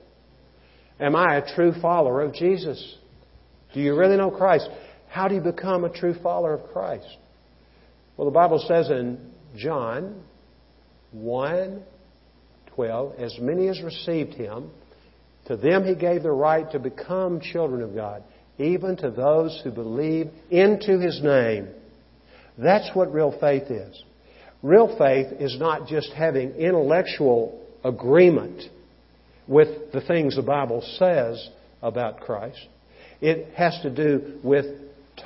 [0.99, 2.95] Am I a true follower of Jesus?
[3.73, 4.69] Do you really know Christ?
[5.09, 7.07] How do you become a true follower of Christ?
[8.17, 10.23] Well, the Bible says in John
[11.11, 11.83] 1
[12.75, 14.71] 12, as many as received him,
[15.45, 18.23] to them he gave the right to become children of God,
[18.57, 21.67] even to those who believe into his name.
[22.57, 24.03] That's what real faith is.
[24.61, 28.63] Real faith is not just having intellectual agreement
[29.47, 31.49] with the things the Bible says
[31.81, 32.59] about Christ.
[33.21, 34.65] It has to do with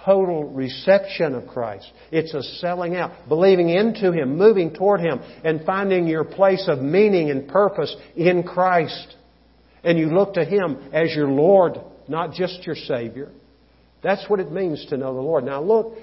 [0.04, 1.90] total reception of Christ.
[2.12, 6.80] It's a selling out, believing into Him, moving toward Him, and finding your place of
[6.80, 9.16] meaning and purpose in Christ.
[9.84, 13.32] And you look to Him as your Lord, not just your Savior.
[14.02, 15.46] That's what it means to know the Lord.
[15.46, 15.98] Now look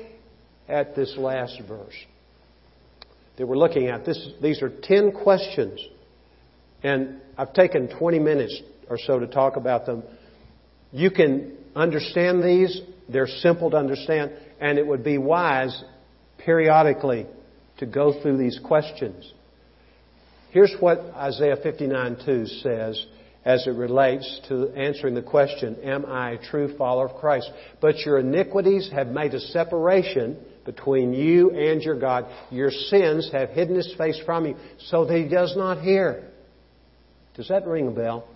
[0.72, 1.94] at this last verse
[3.36, 4.04] that we're looking at.
[4.04, 5.80] This, these are 10 questions.
[6.82, 10.02] And I've taken 20 minutes or so to talk about them.
[10.90, 15.84] You can understand these they're simple to understand, and it would be wise
[16.38, 17.26] periodically
[17.78, 19.32] to go through these questions.
[20.50, 23.06] Here's what Isaiah 59:2 says
[23.44, 27.50] as it relates to answering the question, Am I a true follower of Christ?
[27.80, 32.26] But your iniquities have made a separation between you and your God.
[32.50, 36.28] Your sins have hidden his face from you so that he does not hear.
[37.34, 38.28] Does that ring a bell?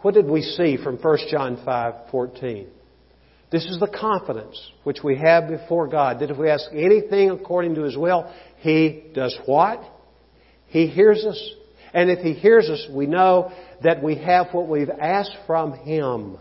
[0.00, 2.66] What did we see from 1 John 5:14?
[3.50, 7.76] This is the confidence which we have before God that if we ask anything according
[7.76, 9.82] to His will, He does what?
[10.66, 11.50] He hears us.
[11.92, 16.36] And if He hears us, we know that we have what we've asked from Him.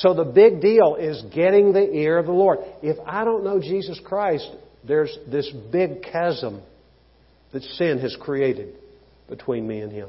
[0.00, 2.58] So the big deal is getting the ear of the Lord.
[2.82, 4.48] If I don't know Jesus Christ,
[4.86, 6.62] there's this big chasm
[7.52, 8.74] that sin has created
[9.28, 10.08] between me and Him.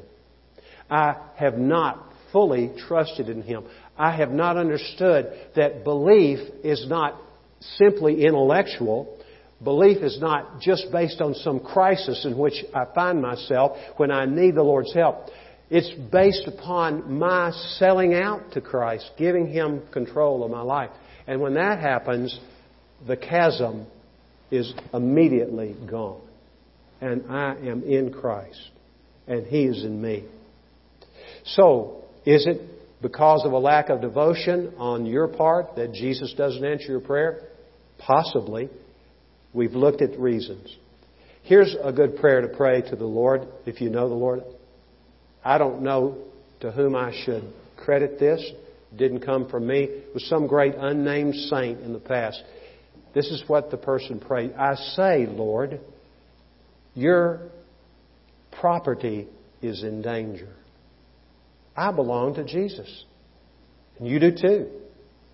[0.90, 3.64] I have not fully trusted in Him.
[3.96, 7.18] I have not understood that belief is not
[7.76, 9.18] simply intellectual.
[9.62, 14.26] Belief is not just based on some crisis in which I find myself when I
[14.26, 15.28] need the Lord's help.
[15.70, 20.90] It's based upon my selling out to Christ, giving Him control of my life.
[21.26, 22.38] And when that happens,
[23.06, 23.86] the chasm
[24.50, 26.22] is immediately gone.
[27.00, 28.70] And I am in Christ,
[29.26, 30.24] and He is in me.
[31.44, 32.60] So, is it
[33.02, 37.42] because of a lack of devotion on your part that Jesus doesn't answer your prayer?
[37.98, 38.70] Possibly.
[39.52, 40.74] We've looked at reasons.
[41.42, 44.42] Here's a good prayer to pray to the Lord if you know the Lord.
[45.48, 46.18] I don't know
[46.60, 47.42] to whom I should
[47.78, 48.38] credit this.
[48.92, 49.84] It didn't come from me.
[49.84, 52.42] It was some great unnamed saint in the past.
[53.14, 54.52] This is what the person prayed.
[54.52, 55.80] I say, Lord,
[56.94, 57.48] your
[58.60, 59.26] property
[59.62, 60.50] is in danger.
[61.74, 63.04] I belong to Jesus.
[63.98, 64.68] And you do too.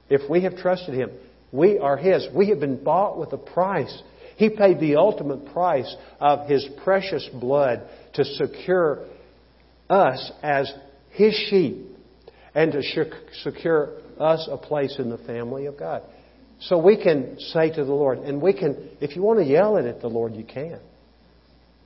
[0.09, 1.11] If we have trusted Him,
[1.50, 2.29] we are His.
[2.33, 4.00] We have been bought with a price.
[4.37, 9.07] He paid the ultimate price of His precious blood to secure
[9.88, 10.73] us as
[11.11, 11.87] His sheep
[12.55, 12.83] and to
[13.42, 16.03] secure us a place in the family of God.
[16.61, 19.77] So we can say to the Lord, and we can, if you want to yell
[19.77, 20.81] it at the Lord, you can.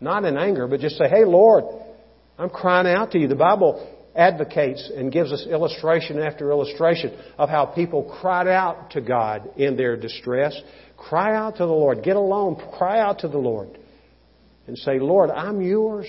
[0.00, 1.64] Not in anger, but just say, Hey Lord,
[2.38, 3.26] I'm crying out to you.
[3.26, 9.00] The Bible advocates and gives us illustration after illustration of how people cried out to
[9.00, 10.60] God in their distress.
[10.96, 12.02] Cry out to the Lord.
[12.02, 12.56] Get alone.
[12.76, 13.78] Cry out to the Lord.
[14.66, 16.06] And say, Lord, I'm yours.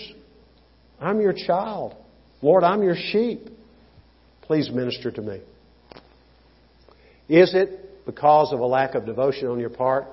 [0.99, 1.95] I'm your child.
[2.41, 3.47] Lord, I'm your sheep.
[4.41, 5.41] Please minister to me.
[7.27, 10.05] Is it because of a lack of devotion on your part?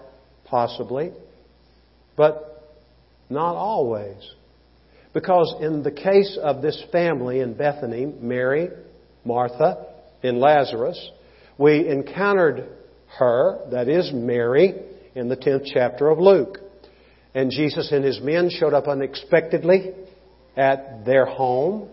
[0.44, 1.12] Possibly.
[2.16, 2.62] But
[3.30, 4.16] not always.
[5.12, 8.68] Because in the case of this family in Bethany, Mary,
[9.24, 9.86] Martha,
[10.22, 11.10] and Lazarus,
[11.58, 12.68] we encountered
[13.18, 14.74] her, that is Mary,
[15.14, 16.58] in the 10th chapter of Luke.
[17.34, 19.92] And Jesus and his men showed up unexpectedly
[20.56, 21.88] at their home.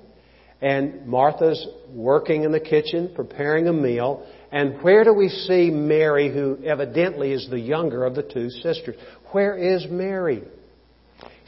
[0.62, 4.26] And Martha's working in the kitchen, preparing a meal.
[4.52, 8.96] And where do we see Mary, who evidently is the younger of the two sisters?
[9.32, 10.44] Where is Mary?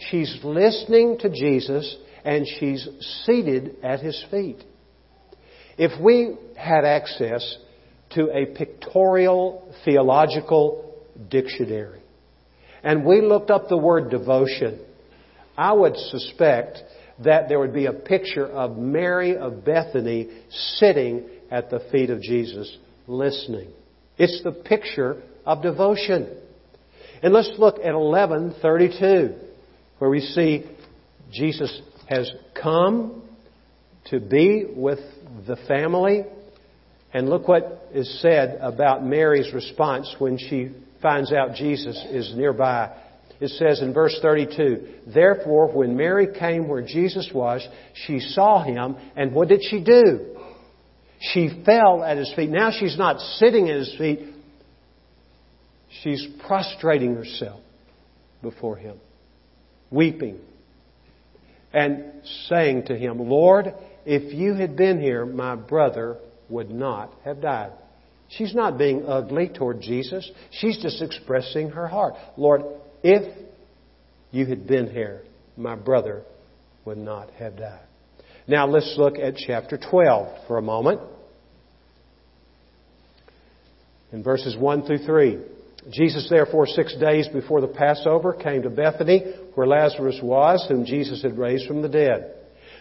[0.09, 2.87] She's listening to Jesus and she's
[3.25, 4.63] seated at his feet.
[5.77, 7.57] If we had access
[8.11, 10.95] to a pictorial theological
[11.29, 12.01] dictionary
[12.83, 14.79] and we looked up the word devotion,
[15.57, 16.79] I would suspect
[17.23, 20.29] that there would be a picture of Mary of Bethany
[20.75, 23.69] sitting at the feet of Jesus listening.
[24.17, 26.37] It's the picture of devotion.
[27.21, 29.35] And let's look at 1132
[29.99, 30.65] where we see
[31.31, 32.29] Jesus has
[32.61, 33.23] come
[34.07, 34.99] to be with
[35.47, 36.23] the family.
[37.13, 42.93] And look what is said about Mary's response when she finds out Jesus is nearby.
[43.39, 47.67] It says in verse 32, Therefore, when Mary came where Jesus was,
[48.05, 50.37] she saw him, and what did she do?
[51.19, 52.49] She fell at his feet.
[52.49, 54.19] Now she's not sitting at his feet,
[56.03, 57.61] she's prostrating herself
[58.41, 58.97] before him
[59.91, 60.39] weeping
[61.73, 62.05] and
[62.47, 63.73] saying to him, Lord,
[64.05, 66.17] if you had been here, my brother
[66.49, 67.71] would not have died.
[68.29, 70.29] She's not being ugly toward Jesus.
[70.51, 72.15] She's just expressing her heart.
[72.37, 72.61] Lord,
[73.03, 73.47] if
[74.31, 75.21] you had been here,
[75.57, 76.23] my brother
[76.85, 77.85] would not have died.
[78.47, 81.01] Now let's look at chapter 12 for a moment.
[84.11, 85.39] In verses 1 through 3.
[85.91, 91.21] Jesus, therefore, six days before the Passover, came to Bethany, where Lazarus was, whom Jesus
[91.21, 92.33] had raised from the dead.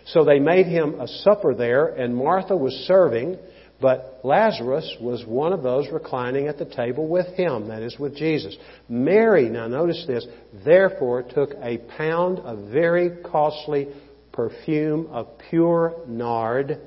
[0.06, 3.38] So they made him a supper there, and Martha was serving,
[3.80, 8.16] but Lazarus was one of those reclining at the table with him, that is, with
[8.16, 8.56] Jesus.
[8.88, 10.26] Mary, now notice this,
[10.64, 13.88] therefore took a pound of very costly
[14.32, 16.80] perfume of pure nard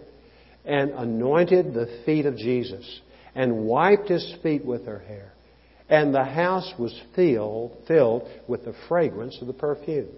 [0.66, 3.02] and anointed the feet of Jesus
[3.36, 5.34] and wiped his feet with her hair
[5.90, 10.10] and the house was filled, filled with the fragrance of the perfume.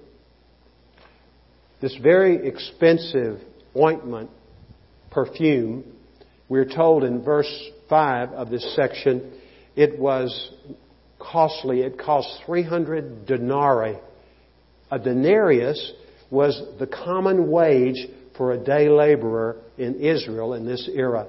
[1.81, 3.39] This very expensive
[3.75, 4.29] ointment
[5.11, 5.83] perfume.
[6.49, 7.51] We're told in verse
[7.89, 9.31] 5 of this section,
[9.75, 10.51] it was
[11.19, 11.81] costly.
[11.81, 13.97] It cost 300 denarii.
[14.91, 15.93] A denarius
[16.31, 21.27] was the common wage for a day laborer in Israel in this era.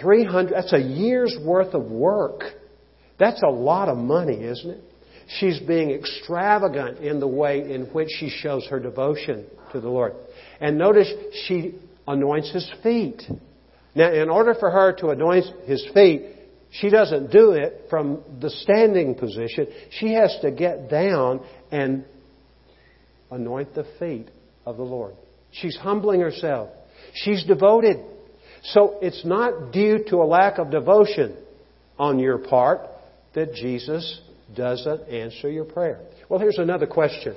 [0.00, 2.42] 300, that's a year's worth of work.
[3.18, 4.84] That's a lot of money, isn't it?
[5.38, 10.12] She's being extravagant in the way in which she shows her devotion to the Lord.
[10.60, 11.10] And notice
[11.46, 11.74] she
[12.06, 13.22] anoints his feet.
[13.94, 16.26] Now, in order for her to anoint his feet,
[16.70, 19.68] she doesn't do it from the standing position.
[19.90, 21.40] She has to get down
[21.70, 22.04] and
[23.30, 24.28] anoint the feet
[24.66, 25.14] of the Lord.
[25.52, 26.70] She's humbling herself.
[27.14, 27.98] She's devoted.
[28.64, 31.36] So it's not due to a lack of devotion
[31.98, 32.80] on your part
[33.34, 34.20] that Jesus
[34.56, 36.00] doesn't answer your prayer.
[36.28, 37.36] Well, here's another question.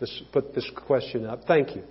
[0.00, 1.44] Let's put this question up.
[1.46, 1.82] Thank you.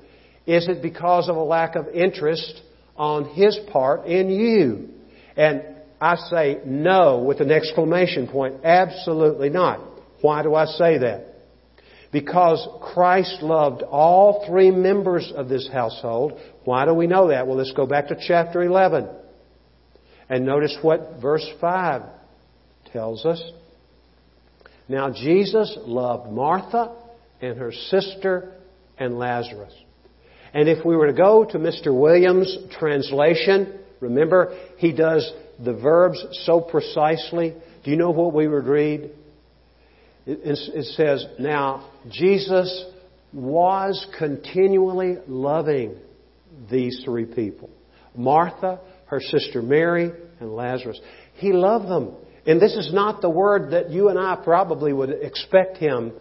[0.45, 2.61] Is it because of a lack of interest
[2.97, 4.89] on His part in you?
[5.35, 5.63] And
[5.99, 8.63] I say no with an exclamation point.
[8.63, 9.79] Absolutely not.
[10.21, 11.27] Why do I say that?
[12.11, 16.33] Because Christ loved all three members of this household.
[16.63, 17.47] Why do we know that?
[17.47, 19.09] Well, let's go back to chapter 11.
[20.29, 22.03] And notice what verse 5
[22.91, 23.41] tells us.
[24.87, 26.95] Now, Jesus loved Martha
[27.41, 28.53] and her sister
[28.97, 29.73] and Lazarus.
[30.53, 31.97] And if we were to go to Mr.
[31.97, 37.55] Williams' translation, remember, he does the verbs so precisely.
[37.83, 39.11] Do you know what we would read?
[40.25, 42.85] It, says, Now, Jesus
[43.33, 45.97] was continually loving
[46.69, 47.69] these three people
[48.15, 50.99] Martha, her sister Mary, and Lazarus.
[51.35, 52.15] He loved them.
[52.45, 56.13] And this is not the word that you and I probably would expect him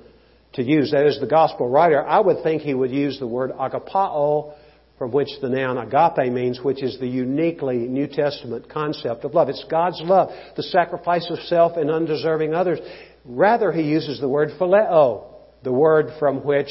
[0.55, 0.91] to use.
[0.91, 4.55] That is, the gospel writer, I would think he would use the word agapao,
[4.99, 9.49] from which the noun agape means, which is the uniquely New Testament concept of love.
[9.49, 12.79] It's God's love, the sacrifice of self in undeserving others.
[13.25, 15.25] Rather, he uses the word phileo,
[15.65, 16.69] the word from which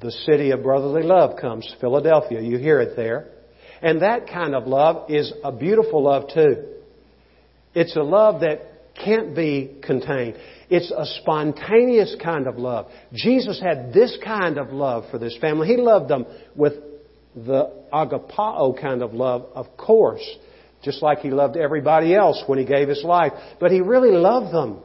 [0.00, 2.40] the city of brotherly love comes, Philadelphia.
[2.40, 3.28] You hear it there.
[3.82, 6.66] And that kind of love is a beautiful love too.
[7.74, 10.36] It's a love that can't be contained.
[10.70, 12.86] It's a spontaneous kind of love.
[13.12, 15.66] Jesus had this kind of love for this family.
[15.66, 16.74] He loved them with
[17.34, 20.24] the agapao kind of love, of course,
[20.82, 23.32] just like he loved everybody else when he gave his life.
[23.60, 24.80] But he really loved them.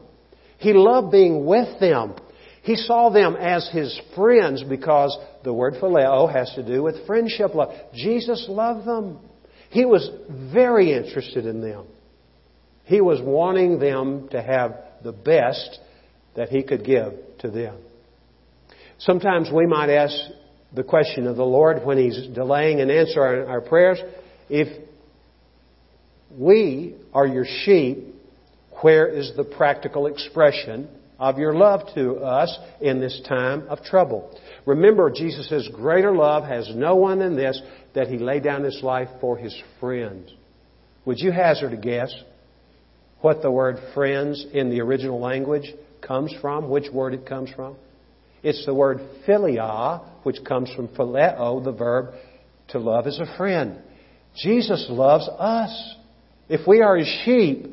[0.57, 2.15] He loved being with them.
[2.61, 7.53] He saw them as his friends because the word phileo has to do with friendship
[7.53, 7.73] love.
[7.93, 9.19] Jesus loved them.
[9.69, 10.09] He was
[10.53, 11.87] very interested in them.
[12.85, 15.79] He was wanting them to have the best
[16.35, 17.77] that He could give to them.
[18.99, 20.15] Sometimes we might ask
[20.73, 23.99] the question of the Lord when He's delaying an answer on our prayers
[24.49, 24.67] if
[26.37, 27.99] we are your sheep,
[28.81, 30.89] where is the practical expression
[31.19, 34.37] of your love to us in this time of trouble?
[34.65, 37.61] Remember, Jesus says, Greater love has no one than this,
[37.93, 40.31] that He laid down His life for His friends.
[41.05, 42.13] Would you hazard a guess?
[43.23, 45.73] What the word friends in the original language
[46.05, 47.73] comes from, which word it comes from.
[48.43, 52.15] It's the word philia, which comes from phileo, the verb
[52.67, 53.81] to love as a friend.
[54.35, 55.95] Jesus loves us.
[56.49, 57.67] If we are his sheep,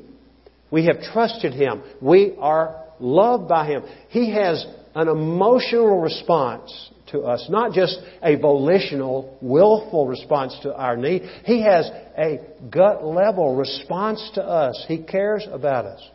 [0.71, 1.83] we have trusted him.
[2.01, 3.83] We are loved by him.
[4.11, 10.97] He has an emotional response to us, not just a volitional, willful response to our
[10.97, 11.23] need.
[11.45, 12.41] He has a
[12.71, 14.85] gut level response to us.
[14.89, 16.09] He cares about us.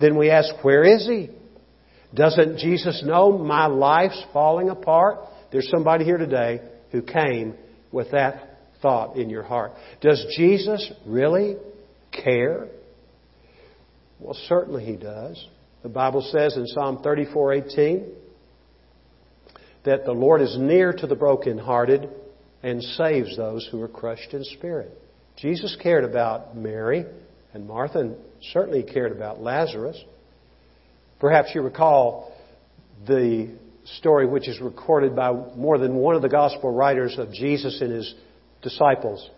[0.00, 1.30] Then we ask, where is He?
[2.14, 5.18] Doesn't Jesus know my life's falling apart?
[5.52, 7.54] There's somebody here today who came
[7.92, 9.72] with that thought in your heart.
[10.00, 11.56] Does Jesus really
[12.12, 12.68] care?
[14.18, 15.44] Well, certainly He does.
[15.82, 18.06] The Bible says in Psalm 34:18
[19.84, 22.08] that the Lord is near to the brokenhearted
[22.62, 24.90] and saves those who are crushed in spirit.
[25.36, 27.06] Jesus cared about Mary
[27.54, 28.16] and Martha and
[28.52, 29.98] certainly cared about Lazarus.
[31.18, 32.34] Perhaps you recall
[33.06, 33.50] the
[33.98, 37.92] story which is recorded by more than one of the gospel writers of Jesus and
[37.92, 38.14] his
[38.62, 39.28] disciples.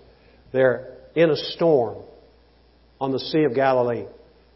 [0.52, 1.98] They're in a storm
[3.00, 4.06] on the Sea of Galilee.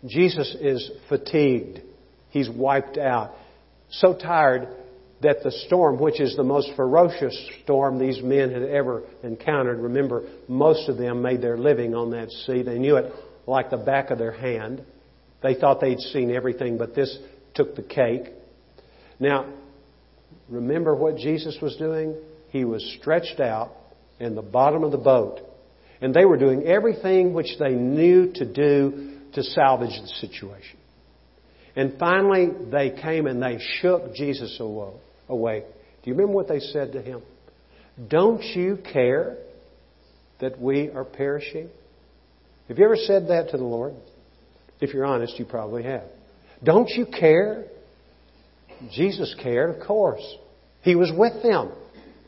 [0.04, 1.80] Jesus is fatigued.
[2.30, 3.34] He's wiped out.
[3.90, 4.68] So tired
[5.26, 10.22] that the storm, which is the most ferocious storm these men had ever encountered, remember,
[10.46, 12.62] most of them made their living on that sea.
[12.62, 13.12] They knew it
[13.44, 14.84] like the back of their hand.
[15.42, 17.18] They thought they'd seen everything, but this
[17.54, 18.28] took the cake.
[19.18, 19.52] Now,
[20.48, 22.14] remember what Jesus was doing?
[22.50, 23.72] He was stretched out
[24.20, 25.40] in the bottom of the boat.
[26.00, 30.78] And they were doing everything which they knew to do to salvage the situation.
[31.74, 34.56] And finally, they came and they shook Jesus
[35.28, 35.60] away.
[36.02, 37.22] Do you remember what they said to him?
[38.08, 39.38] Don't you care
[40.40, 41.68] that we are perishing?
[42.68, 43.94] Have you ever said that to the Lord?
[44.80, 46.04] If you're honest, you probably have.
[46.62, 47.64] Don't you care?
[48.92, 50.22] Jesus cared, of course.
[50.82, 51.72] He was with them.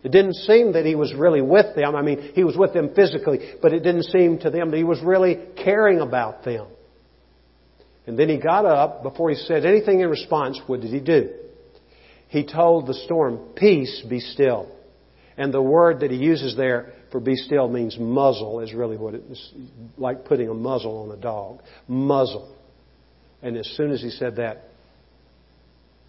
[0.02, 1.94] It didn't seem that he was really with them.
[1.94, 4.84] I mean, he was with them physically, but it didn't seem to them that he
[4.84, 6.66] was really caring about them.
[8.06, 9.02] And then he got up.
[9.02, 11.30] Before he said anything in response, what did he do?
[12.28, 14.70] He told the storm, Peace, be still.
[15.36, 19.14] And the word that he uses there for be still means muzzle, is really what
[19.14, 19.52] it is
[19.96, 21.60] like putting a muzzle on a dog.
[21.86, 22.54] Muzzle.
[23.42, 24.64] And as soon as he said that,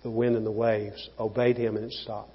[0.04, 2.32] the wind and the waves obeyed him and it stopped.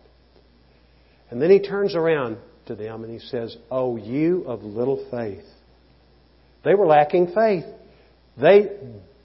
[1.30, 5.44] And then he turns around to them and he says, Oh, you of little faith.
[6.64, 7.64] They were lacking faith.
[8.40, 8.68] They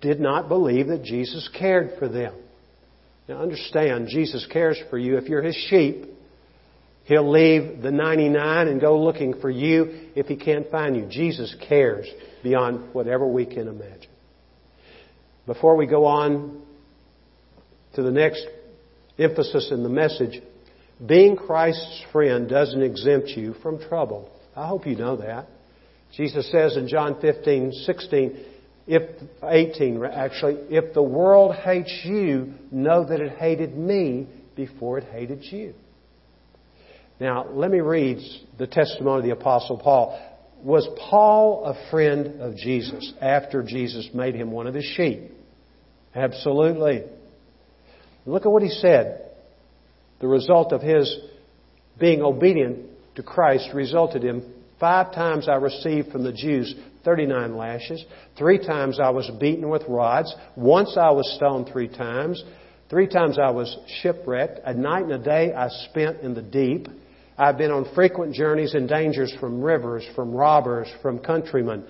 [0.01, 2.33] did not believe that Jesus cared for them.
[3.29, 5.17] Now understand, Jesus cares for you.
[5.17, 6.03] If you're his sheep,
[7.03, 11.05] he'll leave the 99 and go looking for you if he can't find you.
[11.05, 12.07] Jesus cares
[12.41, 14.09] beyond whatever we can imagine.
[15.45, 16.59] Before we go on
[17.93, 18.47] to the next
[19.19, 20.41] emphasis in the message,
[21.05, 24.27] being Christ's friend doesn't exempt you from trouble.
[24.55, 25.47] I hope you know that.
[26.17, 28.45] Jesus says in John 15, 16,
[28.89, 29.03] if
[29.43, 35.43] 18 actually, if the world hates you, know that it hated me before it hated
[35.43, 35.75] you.
[37.19, 38.17] Now, let me read
[38.57, 40.19] the testimony of the Apostle Paul.
[40.63, 45.19] Was Paul a friend of Jesus after Jesus made him one of his sheep?
[46.15, 47.03] Absolutely.
[48.25, 49.29] Look at what he said.
[50.19, 51.15] The result of his
[51.99, 52.87] being obedient
[53.17, 56.73] to Christ resulted in five times I received from the Jews
[57.03, 58.03] 39 lashes.
[58.37, 60.33] Three times I was beaten with rods.
[60.55, 62.43] Once I was stoned three times.
[62.89, 64.59] Three times I was shipwrecked.
[64.65, 66.87] A night and a day I spent in the deep.
[67.37, 71.85] I've been on frequent journeys and dangers from rivers, from robbers, from countrymen,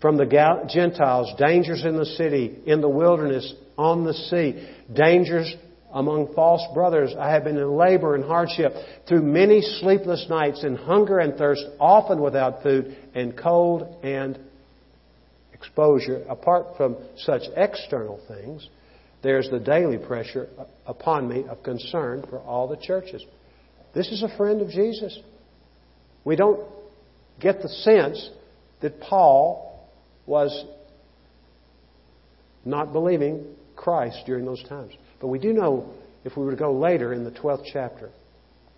[0.00, 0.26] from the
[0.68, 5.54] Gentiles, dangers in the city, in the wilderness, on the sea, dangers
[5.92, 7.14] among false brothers.
[7.18, 8.72] I have been in labor and hardship
[9.08, 14.38] through many sleepless nights in hunger and thirst, often without food, and cold and
[15.52, 16.24] exposure.
[16.28, 18.68] Apart from such external things,
[19.22, 20.48] there's the daily pressure
[20.86, 23.24] upon me of concern for all the churches.
[23.94, 25.18] This is a friend of Jesus.
[26.24, 26.60] We don't
[27.40, 28.30] get the sense
[28.80, 29.88] that Paul
[30.26, 30.64] was
[32.64, 34.92] not believing Christ during those times.
[35.22, 35.88] But we do know,
[36.24, 38.10] if we were to go later in the 12th chapter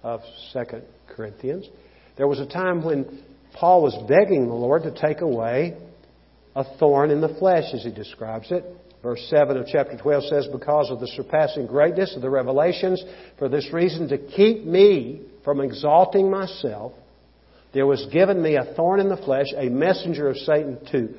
[0.02, 0.20] of
[0.52, 0.60] 2
[1.08, 1.66] Corinthians,
[2.18, 3.24] there was a time when
[3.54, 5.74] Paul was begging the Lord to take away
[6.54, 8.62] a thorn in the flesh, as he describes it.
[9.02, 13.02] Verse 7 of chapter 12 says, Because of the surpassing greatness of the revelations,
[13.38, 16.92] for this reason, to keep me from exalting myself,
[17.72, 21.14] there was given me a thorn in the flesh, a messenger of Satan to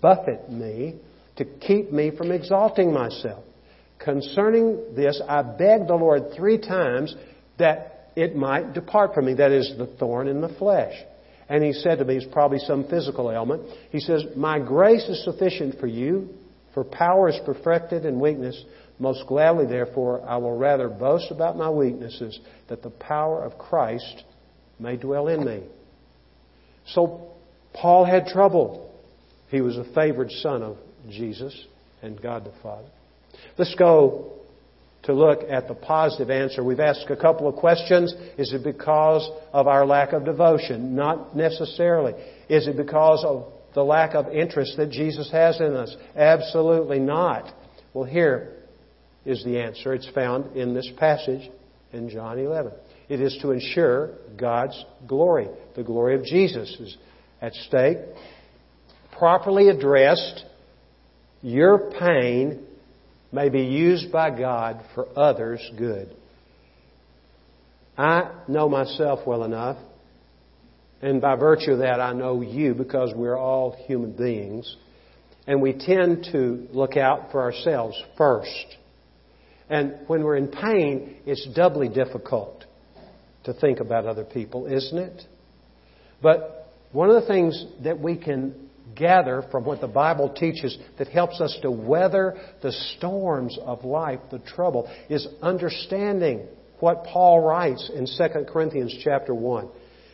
[0.00, 0.94] buffet me,
[1.36, 3.44] to keep me from exalting myself.
[3.98, 7.14] Concerning this, I begged the Lord three times
[7.58, 9.34] that it might depart from me.
[9.34, 10.94] That is the thorn in the flesh.
[11.48, 13.62] And he said to me, it's probably some physical ailment.
[13.90, 16.28] He says, My grace is sufficient for you,
[16.74, 18.60] for power is perfected in weakness.
[18.98, 22.38] Most gladly, therefore, I will rather boast about my weaknesses,
[22.68, 24.24] that the power of Christ
[24.78, 25.62] may dwell in me.
[26.88, 27.28] So,
[27.74, 28.90] Paul had trouble.
[29.48, 30.78] He was a favored son of
[31.08, 31.66] Jesus
[32.02, 32.88] and God the Father.
[33.58, 34.32] Let's go
[35.04, 36.64] to look at the positive answer.
[36.64, 38.12] We've asked a couple of questions.
[38.36, 40.94] Is it because of our lack of devotion?
[40.94, 42.12] Not necessarily.
[42.48, 45.94] Is it because of the lack of interest that Jesus has in us?
[46.16, 47.54] Absolutely not.
[47.94, 48.52] Well, here
[49.24, 49.94] is the answer.
[49.94, 51.50] It's found in this passage
[51.92, 52.72] in John 11.
[53.08, 55.48] It is to ensure God's glory.
[55.76, 56.96] The glory of Jesus is
[57.40, 57.98] at stake.
[59.16, 60.44] Properly addressed,
[61.42, 62.65] your pain
[63.36, 66.08] may be used by God for others' good.
[67.98, 69.76] I know myself well enough,
[71.02, 74.74] and by virtue of that, I know you because we're all human beings,
[75.46, 78.76] and we tend to look out for ourselves first.
[79.68, 82.64] And when we're in pain, it's doubly difficult
[83.44, 85.22] to think about other people, isn't it?
[86.22, 88.65] But one of the things that we can
[88.96, 94.20] gather from what the Bible teaches that helps us to weather the storms of life,
[94.30, 96.46] the trouble, is understanding
[96.80, 99.68] what Paul writes in 2 Corinthians chapter 1.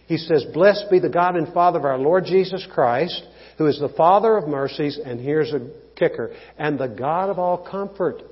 [0.07, 3.23] He says, Blessed be the God and Father of our Lord Jesus Christ,
[3.59, 7.59] who is the Father of mercies, and here's a kicker, and the God of all
[7.59, 8.23] comfort,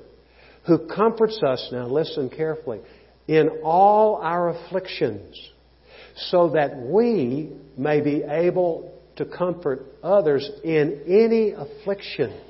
[0.66, 2.80] who comforts us, now listen carefully,
[3.26, 5.36] in all our afflictions,
[6.16, 12.40] so that we may be able to comfort others in any affliction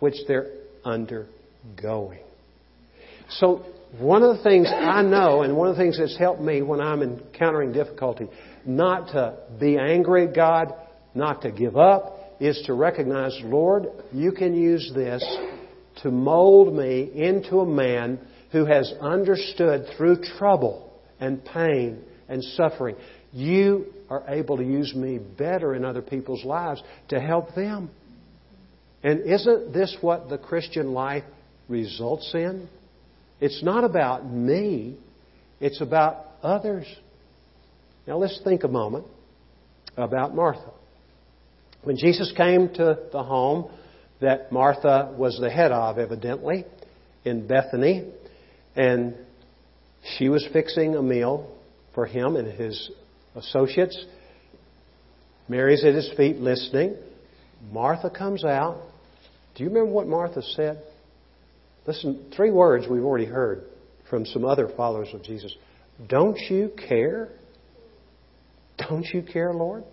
[0.00, 0.50] which they're
[0.84, 2.18] undergoing.
[3.30, 3.64] So,
[3.98, 6.80] one of the things I know, and one of the things that's helped me when
[6.80, 8.28] I'm encountering difficulty,
[8.66, 10.74] not to be angry at God,
[11.14, 15.24] not to give up, is to recognize, Lord, you can use this
[16.02, 18.18] to mold me into a man
[18.50, 22.96] who has understood through trouble and pain and suffering.
[23.32, 27.90] You are able to use me better in other people's lives to help them.
[29.02, 31.24] And isn't this what the Christian life
[31.68, 32.68] results in?
[33.40, 34.96] It's not about me,
[35.60, 36.86] it's about others.
[38.06, 39.06] Now let's think a moment
[39.96, 40.72] about Martha.
[41.82, 43.70] When Jesus came to the home
[44.20, 46.64] that Martha was the head of, evidently,
[47.24, 48.10] in Bethany,
[48.74, 49.14] and
[50.16, 51.54] she was fixing a meal
[51.94, 52.90] for him and his
[53.38, 54.04] associates.
[55.48, 56.96] Mary's at his feet listening.
[57.72, 58.82] Martha comes out.
[59.54, 60.82] Do you remember what Martha said?
[61.86, 63.64] Listen, three words we've already heard
[64.10, 65.54] from some other followers of Jesus.
[66.06, 67.28] Don't you care?
[68.76, 69.84] Don't you care, Lord?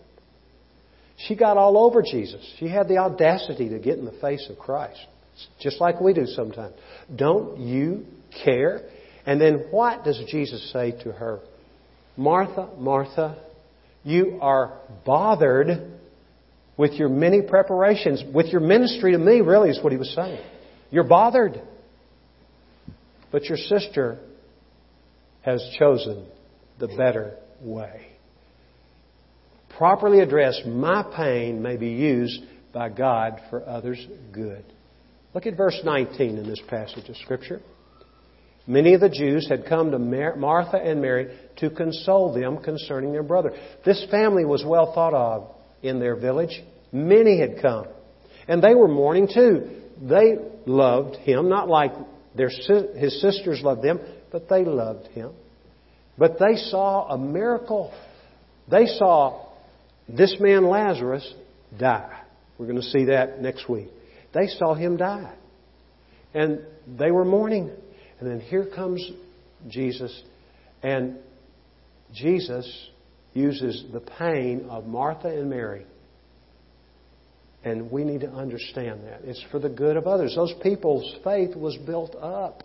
[1.17, 2.41] She got all over Jesus.
[2.59, 4.99] She had the audacity to get in the face of Christ,
[5.61, 6.75] just like we do sometimes.
[7.15, 8.05] Don't you
[8.43, 8.81] care?
[9.25, 11.39] And then what does Jesus say to her?
[12.17, 13.37] Martha, Martha,
[14.03, 15.91] you are bothered
[16.77, 20.43] with your many preparations, with your ministry to me, really, is what he was saying.
[20.91, 21.61] You're bothered.
[23.31, 24.19] But your sister
[25.41, 26.25] has chosen
[26.79, 28.07] the better way.
[29.77, 32.41] Properly addressed, my pain may be used
[32.73, 34.63] by God for others' good.
[35.33, 37.61] Look at verse 19 in this passage of Scripture.
[38.67, 43.23] Many of the Jews had come to Martha and Mary to console them concerning their
[43.23, 43.53] brother.
[43.85, 46.63] This family was well thought of in their village.
[46.91, 47.85] Many had come.
[48.47, 49.81] And they were mourning too.
[50.01, 51.91] They loved him, not like
[52.35, 53.99] their, his sisters loved them,
[54.31, 55.31] but they loved him.
[56.17, 57.93] But they saw a miracle.
[58.69, 59.47] They saw
[60.07, 61.33] this man Lazarus
[61.77, 62.21] die.
[62.57, 63.89] We're going to see that next week.
[64.33, 65.33] They saw him die.
[66.33, 67.71] And they were mourning.
[68.19, 69.09] And then here comes
[69.67, 70.23] Jesus,
[70.83, 71.17] and
[72.13, 72.89] Jesus
[73.33, 75.85] uses the pain of Martha and Mary.
[77.63, 79.21] And we need to understand that.
[79.23, 80.35] It's for the good of others.
[80.35, 82.63] Those people's faith was built up.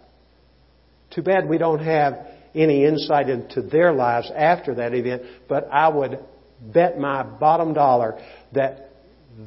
[1.15, 5.89] Too bad we don't have any insight into their lives after that event, but I
[5.89, 6.19] would
[6.61, 8.21] bet my bottom dollar
[8.53, 8.90] that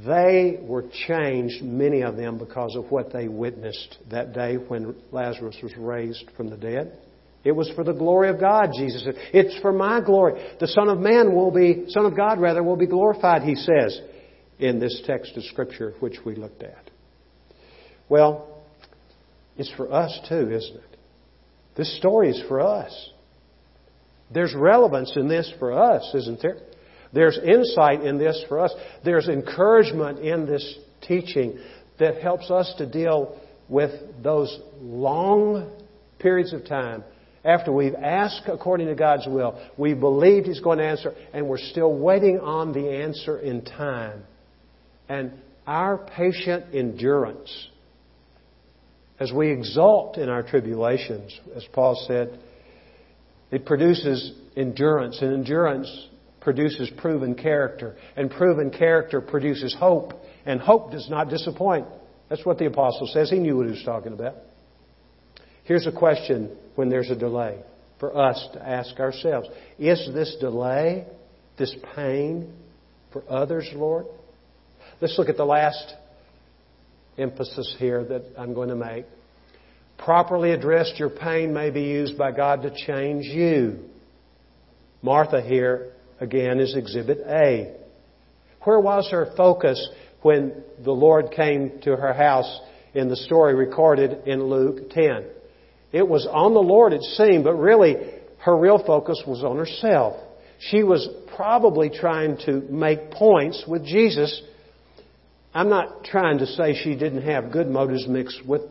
[0.06, 5.58] they were changed, many of them, because of what they witnessed that day when Lazarus
[5.62, 6.98] was raised from the dead.
[7.44, 9.16] It was for the glory of God, Jesus said.
[9.34, 10.42] It's for my glory.
[10.60, 14.00] The Son of Man will be, Son of God rather, will be glorified, he says
[14.60, 16.90] in this text of Scripture which we looked at.
[18.08, 18.64] Well,
[19.58, 20.98] it's for us too, isn't it?
[21.76, 23.10] This story is for us.
[24.34, 26.58] There's relevance in this for us, isn't there?
[27.14, 28.74] There's insight in this for us.
[29.06, 31.60] There's encouragement in this teaching
[32.00, 33.40] that helps us to deal
[33.70, 33.92] with
[34.24, 35.72] those long
[36.20, 37.04] periods of time
[37.46, 41.58] after we've asked according to God's will, we believed He's going to answer, and we're
[41.58, 44.24] still waiting on the answer in time.
[45.10, 45.34] And
[45.68, 47.68] our patient endurance,
[49.20, 52.40] as we exult in our tribulations, as Paul said,
[53.52, 56.08] it produces endurance, and endurance
[56.44, 60.14] produces proven character, and proven character produces hope,
[60.46, 61.88] and hope does not disappoint.
[62.30, 63.30] That's what the apostle says.
[63.30, 64.36] He knew what he was talking about.
[65.64, 67.62] Here's a question when there's a delay
[68.00, 69.48] for us to ask ourselves
[69.80, 71.06] Is this delay,
[71.58, 72.54] this pain,
[73.14, 74.06] for others, Lord?
[75.00, 75.94] Let's look at the last
[77.18, 79.06] emphasis here that I'm going to make.
[79.98, 83.86] Properly addressed, your pain may be used by God to change you.
[85.02, 87.76] Martha here again is exhibit A.
[88.62, 89.90] Where was her focus
[90.22, 92.60] when the Lord came to her house
[92.94, 95.26] in the story recorded in Luke 10?
[95.92, 97.96] It was on the Lord, it seemed, but really
[98.40, 100.16] her real focus was on herself.
[100.60, 104.42] She was probably trying to make points with Jesus.
[105.54, 108.62] I'm not trying to say she didn't have good motives mixed with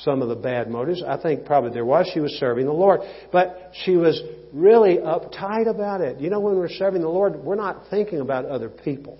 [0.00, 1.02] some of the bad motives.
[1.06, 2.10] I think probably there was.
[2.12, 3.00] She was serving the Lord.
[3.30, 4.20] But she was
[4.52, 6.20] really uptight about it.
[6.20, 9.18] You know, when we're serving the Lord, we're not thinking about other people.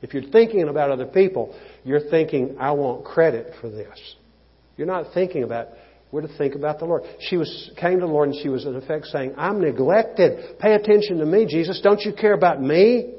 [0.00, 1.54] If you're thinking about other people,
[1.84, 4.16] you're thinking, I want credit for this.
[4.76, 5.68] You're not thinking about,
[6.10, 7.02] we're to think about the Lord.
[7.20, 10.58] She was, came to the Lord and she was in effect saying, I'm neglected.
[10.58, 11.80] Pay attention to me, Jesus.
[11.82, 13.14] Don't you care about me?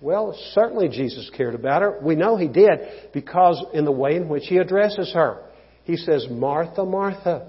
[0.00, 1.98] Well, certainly Jesus cared about her.
[2.02, 2.80] We know he did
[3.12, 5.42] because in the way in which he addresses her.
[5.86, 7.46] He says, Martha, Martha.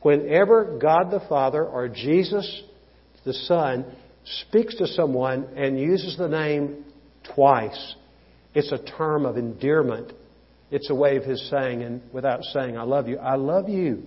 [0.00, 2.62] Whenever God the Father or Jesus
[3.26, 3.84] the Son
[4.24, 6.86] speaks to someone and uses the name
[7.34, 7.94] twice,
[8.54, 10.10] it's a term of endearment.
[10.70, 14.04] It's a way of his saying, and without saying, I love you, I love you.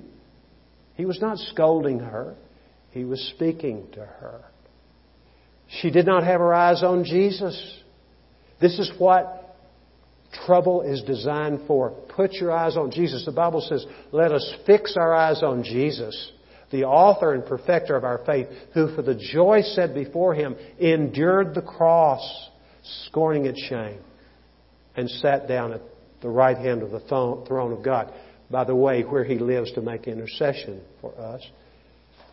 [0.96, 2.36] He was not scolding her,
[2.90, 4.46] he was speaking to her.
[5.68, 7.56] She did not have her eyes on Jesus.
[8.60, 9.39] This is what
[10.46, 11.92] trouble is designed for.
[12.16, 13.26] Put your eyes on Jesus.
[13.26, 16.32] The Bible says, let us fix our eyes on Jesus,
[16.72, 21.56] the author and perfecter of our faith, who for the joy set before him endured
[21.56, 22.50] the cross,
[23.08, 24.00] scorning its shame,
[24.96, 25.82] and sat down at
[26.22, 28.14] the right hand of the throne of God.
[28.52, 31.42] By the way, where he lives to make intercession for us.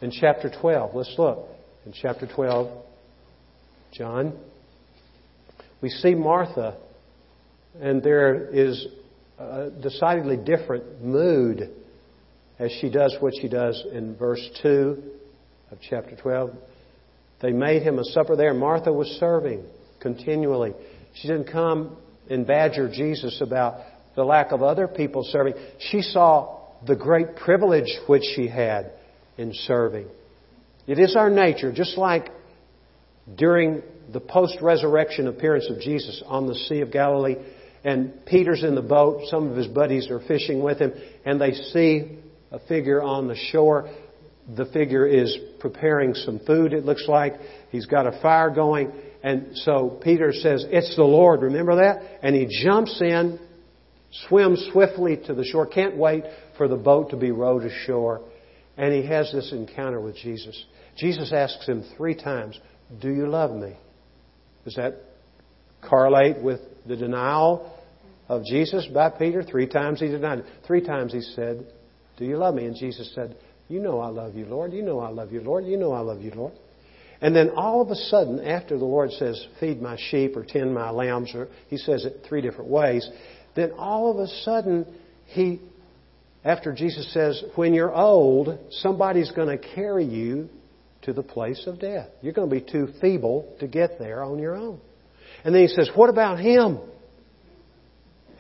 [0.01, 1.47] In chapter 12, let's look.
[1.85, 2.85] In chapter 12,
[3.93, 4.39] John,
[5.81, 6.77] we see Martha
[7.81, 8.87] and there is
[9.39, 11.71] a decidedly different mood
[12.59, 15.03] as she does what she does in verse 2
[15.71, 16.51] of chapter 12.
[17.43, 18.55] They made him a supper there.
[18.55, 19.65] Martha was serving
[20.01, 20.73] continually.
[21.15, 21.97] She didn't come
[22.31, 23.81] and badger Jesus about
[24.15, 25.55] the lack of other people serving.
[25.91, 28.93] She saw the great privilege which she had
[29.37, 30.07] in serving.
[30.87, 32.31] It is our nature, just like
[33.37, 37.37] during the post resurrection appearance of Jesus on the Sea of Galilee,
[37.85, 39.23] and Peter's in the boat.
[39.29, 40.93] Some of his buddies are fishing with him,
[41.25, 42.19] and they see
[42.51, 43.89] a figure on the shore.
[44.57, 47.35] The figure is preparing some food, it looks like.
[47.71, 48.93] He's got a fire going.
[49.23, 51.43] And so Peter says, It's the Lord.
[51.43, 52.21] Remember that?
[52.23, 53.41] And he jumps in,
[54.29, 56.25] swims swiftly to the shore, can't wait
[56.57, 58.23] for the boat to be rowed ashore.
[58.77, 60.65] And he has this encounter with Jesus.
[60.97, 62.59] Jesus asks him three times,
[63.01, 63.75] Do you love me?
[64.65, 65.03] Does that
[65.83, 67.73] correlate with the denial
[68.29, 69.43] of Jesus by Peter.
[69.43, 70.45] Three times he denied.
[70.67, 71.67] Three times he said,
[72.19, 72.67] Do you love me?
[72.67, 73.37] And Jesus said,
[73.69, 74.73] You know I love you, Lord.
[74.73, 75.65] You know I love you, Lord.
[75.65, 76.53] You know I love you, Lord.
[77.21, 80.75] And then all of a sudden, after the Lord says, Feed my sheep or tend
[80.75, 83.09] my lambs, or he says it three different ways,
[83.55, 84.87] then all of a sudden,
[85.27, 85.61] he,
[86.45, 90.49] after Jesus says, When you're old, somebody's going to carry you
[91.03, 92.09] to the place of death.
[92.21, 94.81] You're going to be too feeble to get there on your own.
[95.47, 96.81] And then he says, What about him?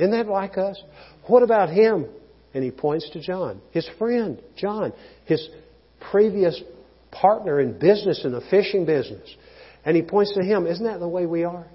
[0.00, 0.76] Isn't that like us?
[1.28, 2.06] What about him?
[2.52, 4.92] And he points to John, his friend, John,
[5.24, 5.48] his
[6.10, 6.60] previous
[7.12, 9.32] partner in business, in the fishing business.
[9.84, 10.66] And he points to him.
[10.66, 11.68] Isn't that the way we are?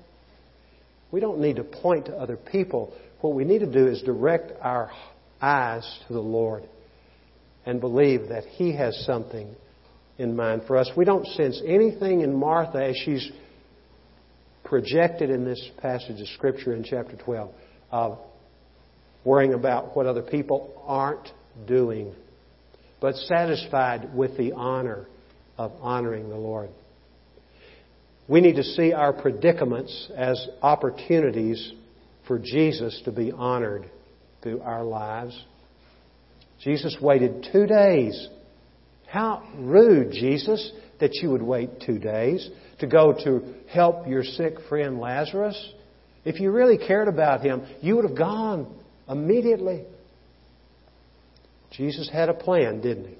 [1.11, 2.93] We don't need to point to other people.
[3.21, 4.91] What we need to do is direct our
[5.41, 6.67] eyes to the Lord
[7.65, 9.55] and believe that He has something
[10.17, 10.91] in mind for us.
[10.97, 13.32] We don't sense anything in Martha as she's
[14.72, 17.53] projected in this passage of Scripture in chapter 12
[17.91, 18.17] of
[19.26, 21.28] worrying about what other people aren't
[21.67, 22.15] doing,
[23.01, 25.07] but satisfied with the honor
[25.57, 26.69] of honoring the Lord.
[28.30, 31.74] We need to see our predicaments as opportunities
[32.26, 33.89] for Jesus to be honored
[34.41, 35.38] through our lives.
[36.63, 38.30] Jesus waited two days.
[39.09, 40.72] How rude, Jesus,
[41.02, 42.49] that you would wait two days
[42.80, 45.58] to go to help your sick friend Lazarus.
[46.24, 48.74] If you really cared about him, you would have gone
[49.10, 49.84] immediately.
[51.72, 53.16] Jesus had a plan, didn't he?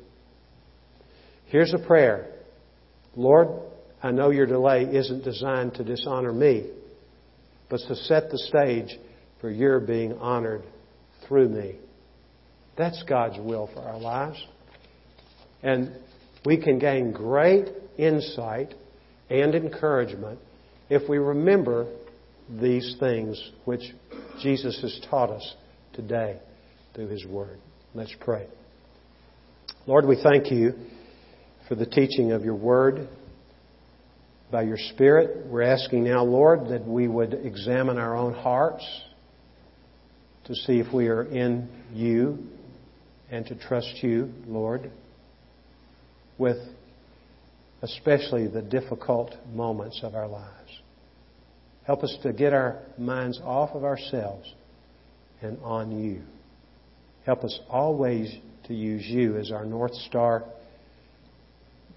[1.48, 2.28] Here's a prayer
[3.16, 3.48] Lord,
[4.02, 6.70] I know your delay isn't designed to dishonor me,
[7.70, 8.98] but to set the stage
[9.42, 10.64] for your being honored
[11.28, 11.76] through me.
[12.78, 14.42] That's God's will for our lives.
[15.62, 15.92] And
[16.46, 17.68] we can gain great
[17.98, 18.74] insight
[19.30, 20.39] and encouragement
[20.89, 21.88] if we remember
[22.50, 23.82] these things which
[24.42, 25.56] Jesus has taught us
[25.94, 26.39] today
[26.94, 27.60] through His Word.
[27.94, 28.48] Let's pray.
[29.88, 30.74] Lord, we thank you
[31.68, 33.08] for the teaching of your Word
[34.52, 35.46] by your Spirit.
[35.48, 38.86] We're asking now, Lord, that we would examine our own hearts
[40.46, 42.39] to see if we are in you
[43.30, 44.92] and to trust you, Lord,
[46.42, 46.58] with
[47.84, 50.82] especially the difficult moments of our lives.
[51.86, 54.52] Help us to get our minds off of ourselves
[55.42, 56.24] and on you.
[57.26, 58.36] Help us always
[58.66, 60.44] to use you as our North Star,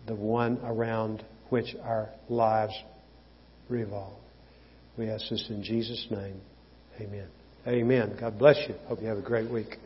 [0.06, 2.74] the one around which our lives
[3.70, 4.18] revolve.
[4.98, 6.38] We ask this in Jesus' name.
[7.00, 7.28] Amen.
[7.66, 8.16] Amen.
[8.20, 8.74] God bless you.
[8.88, 9.78] Hope you have a great week.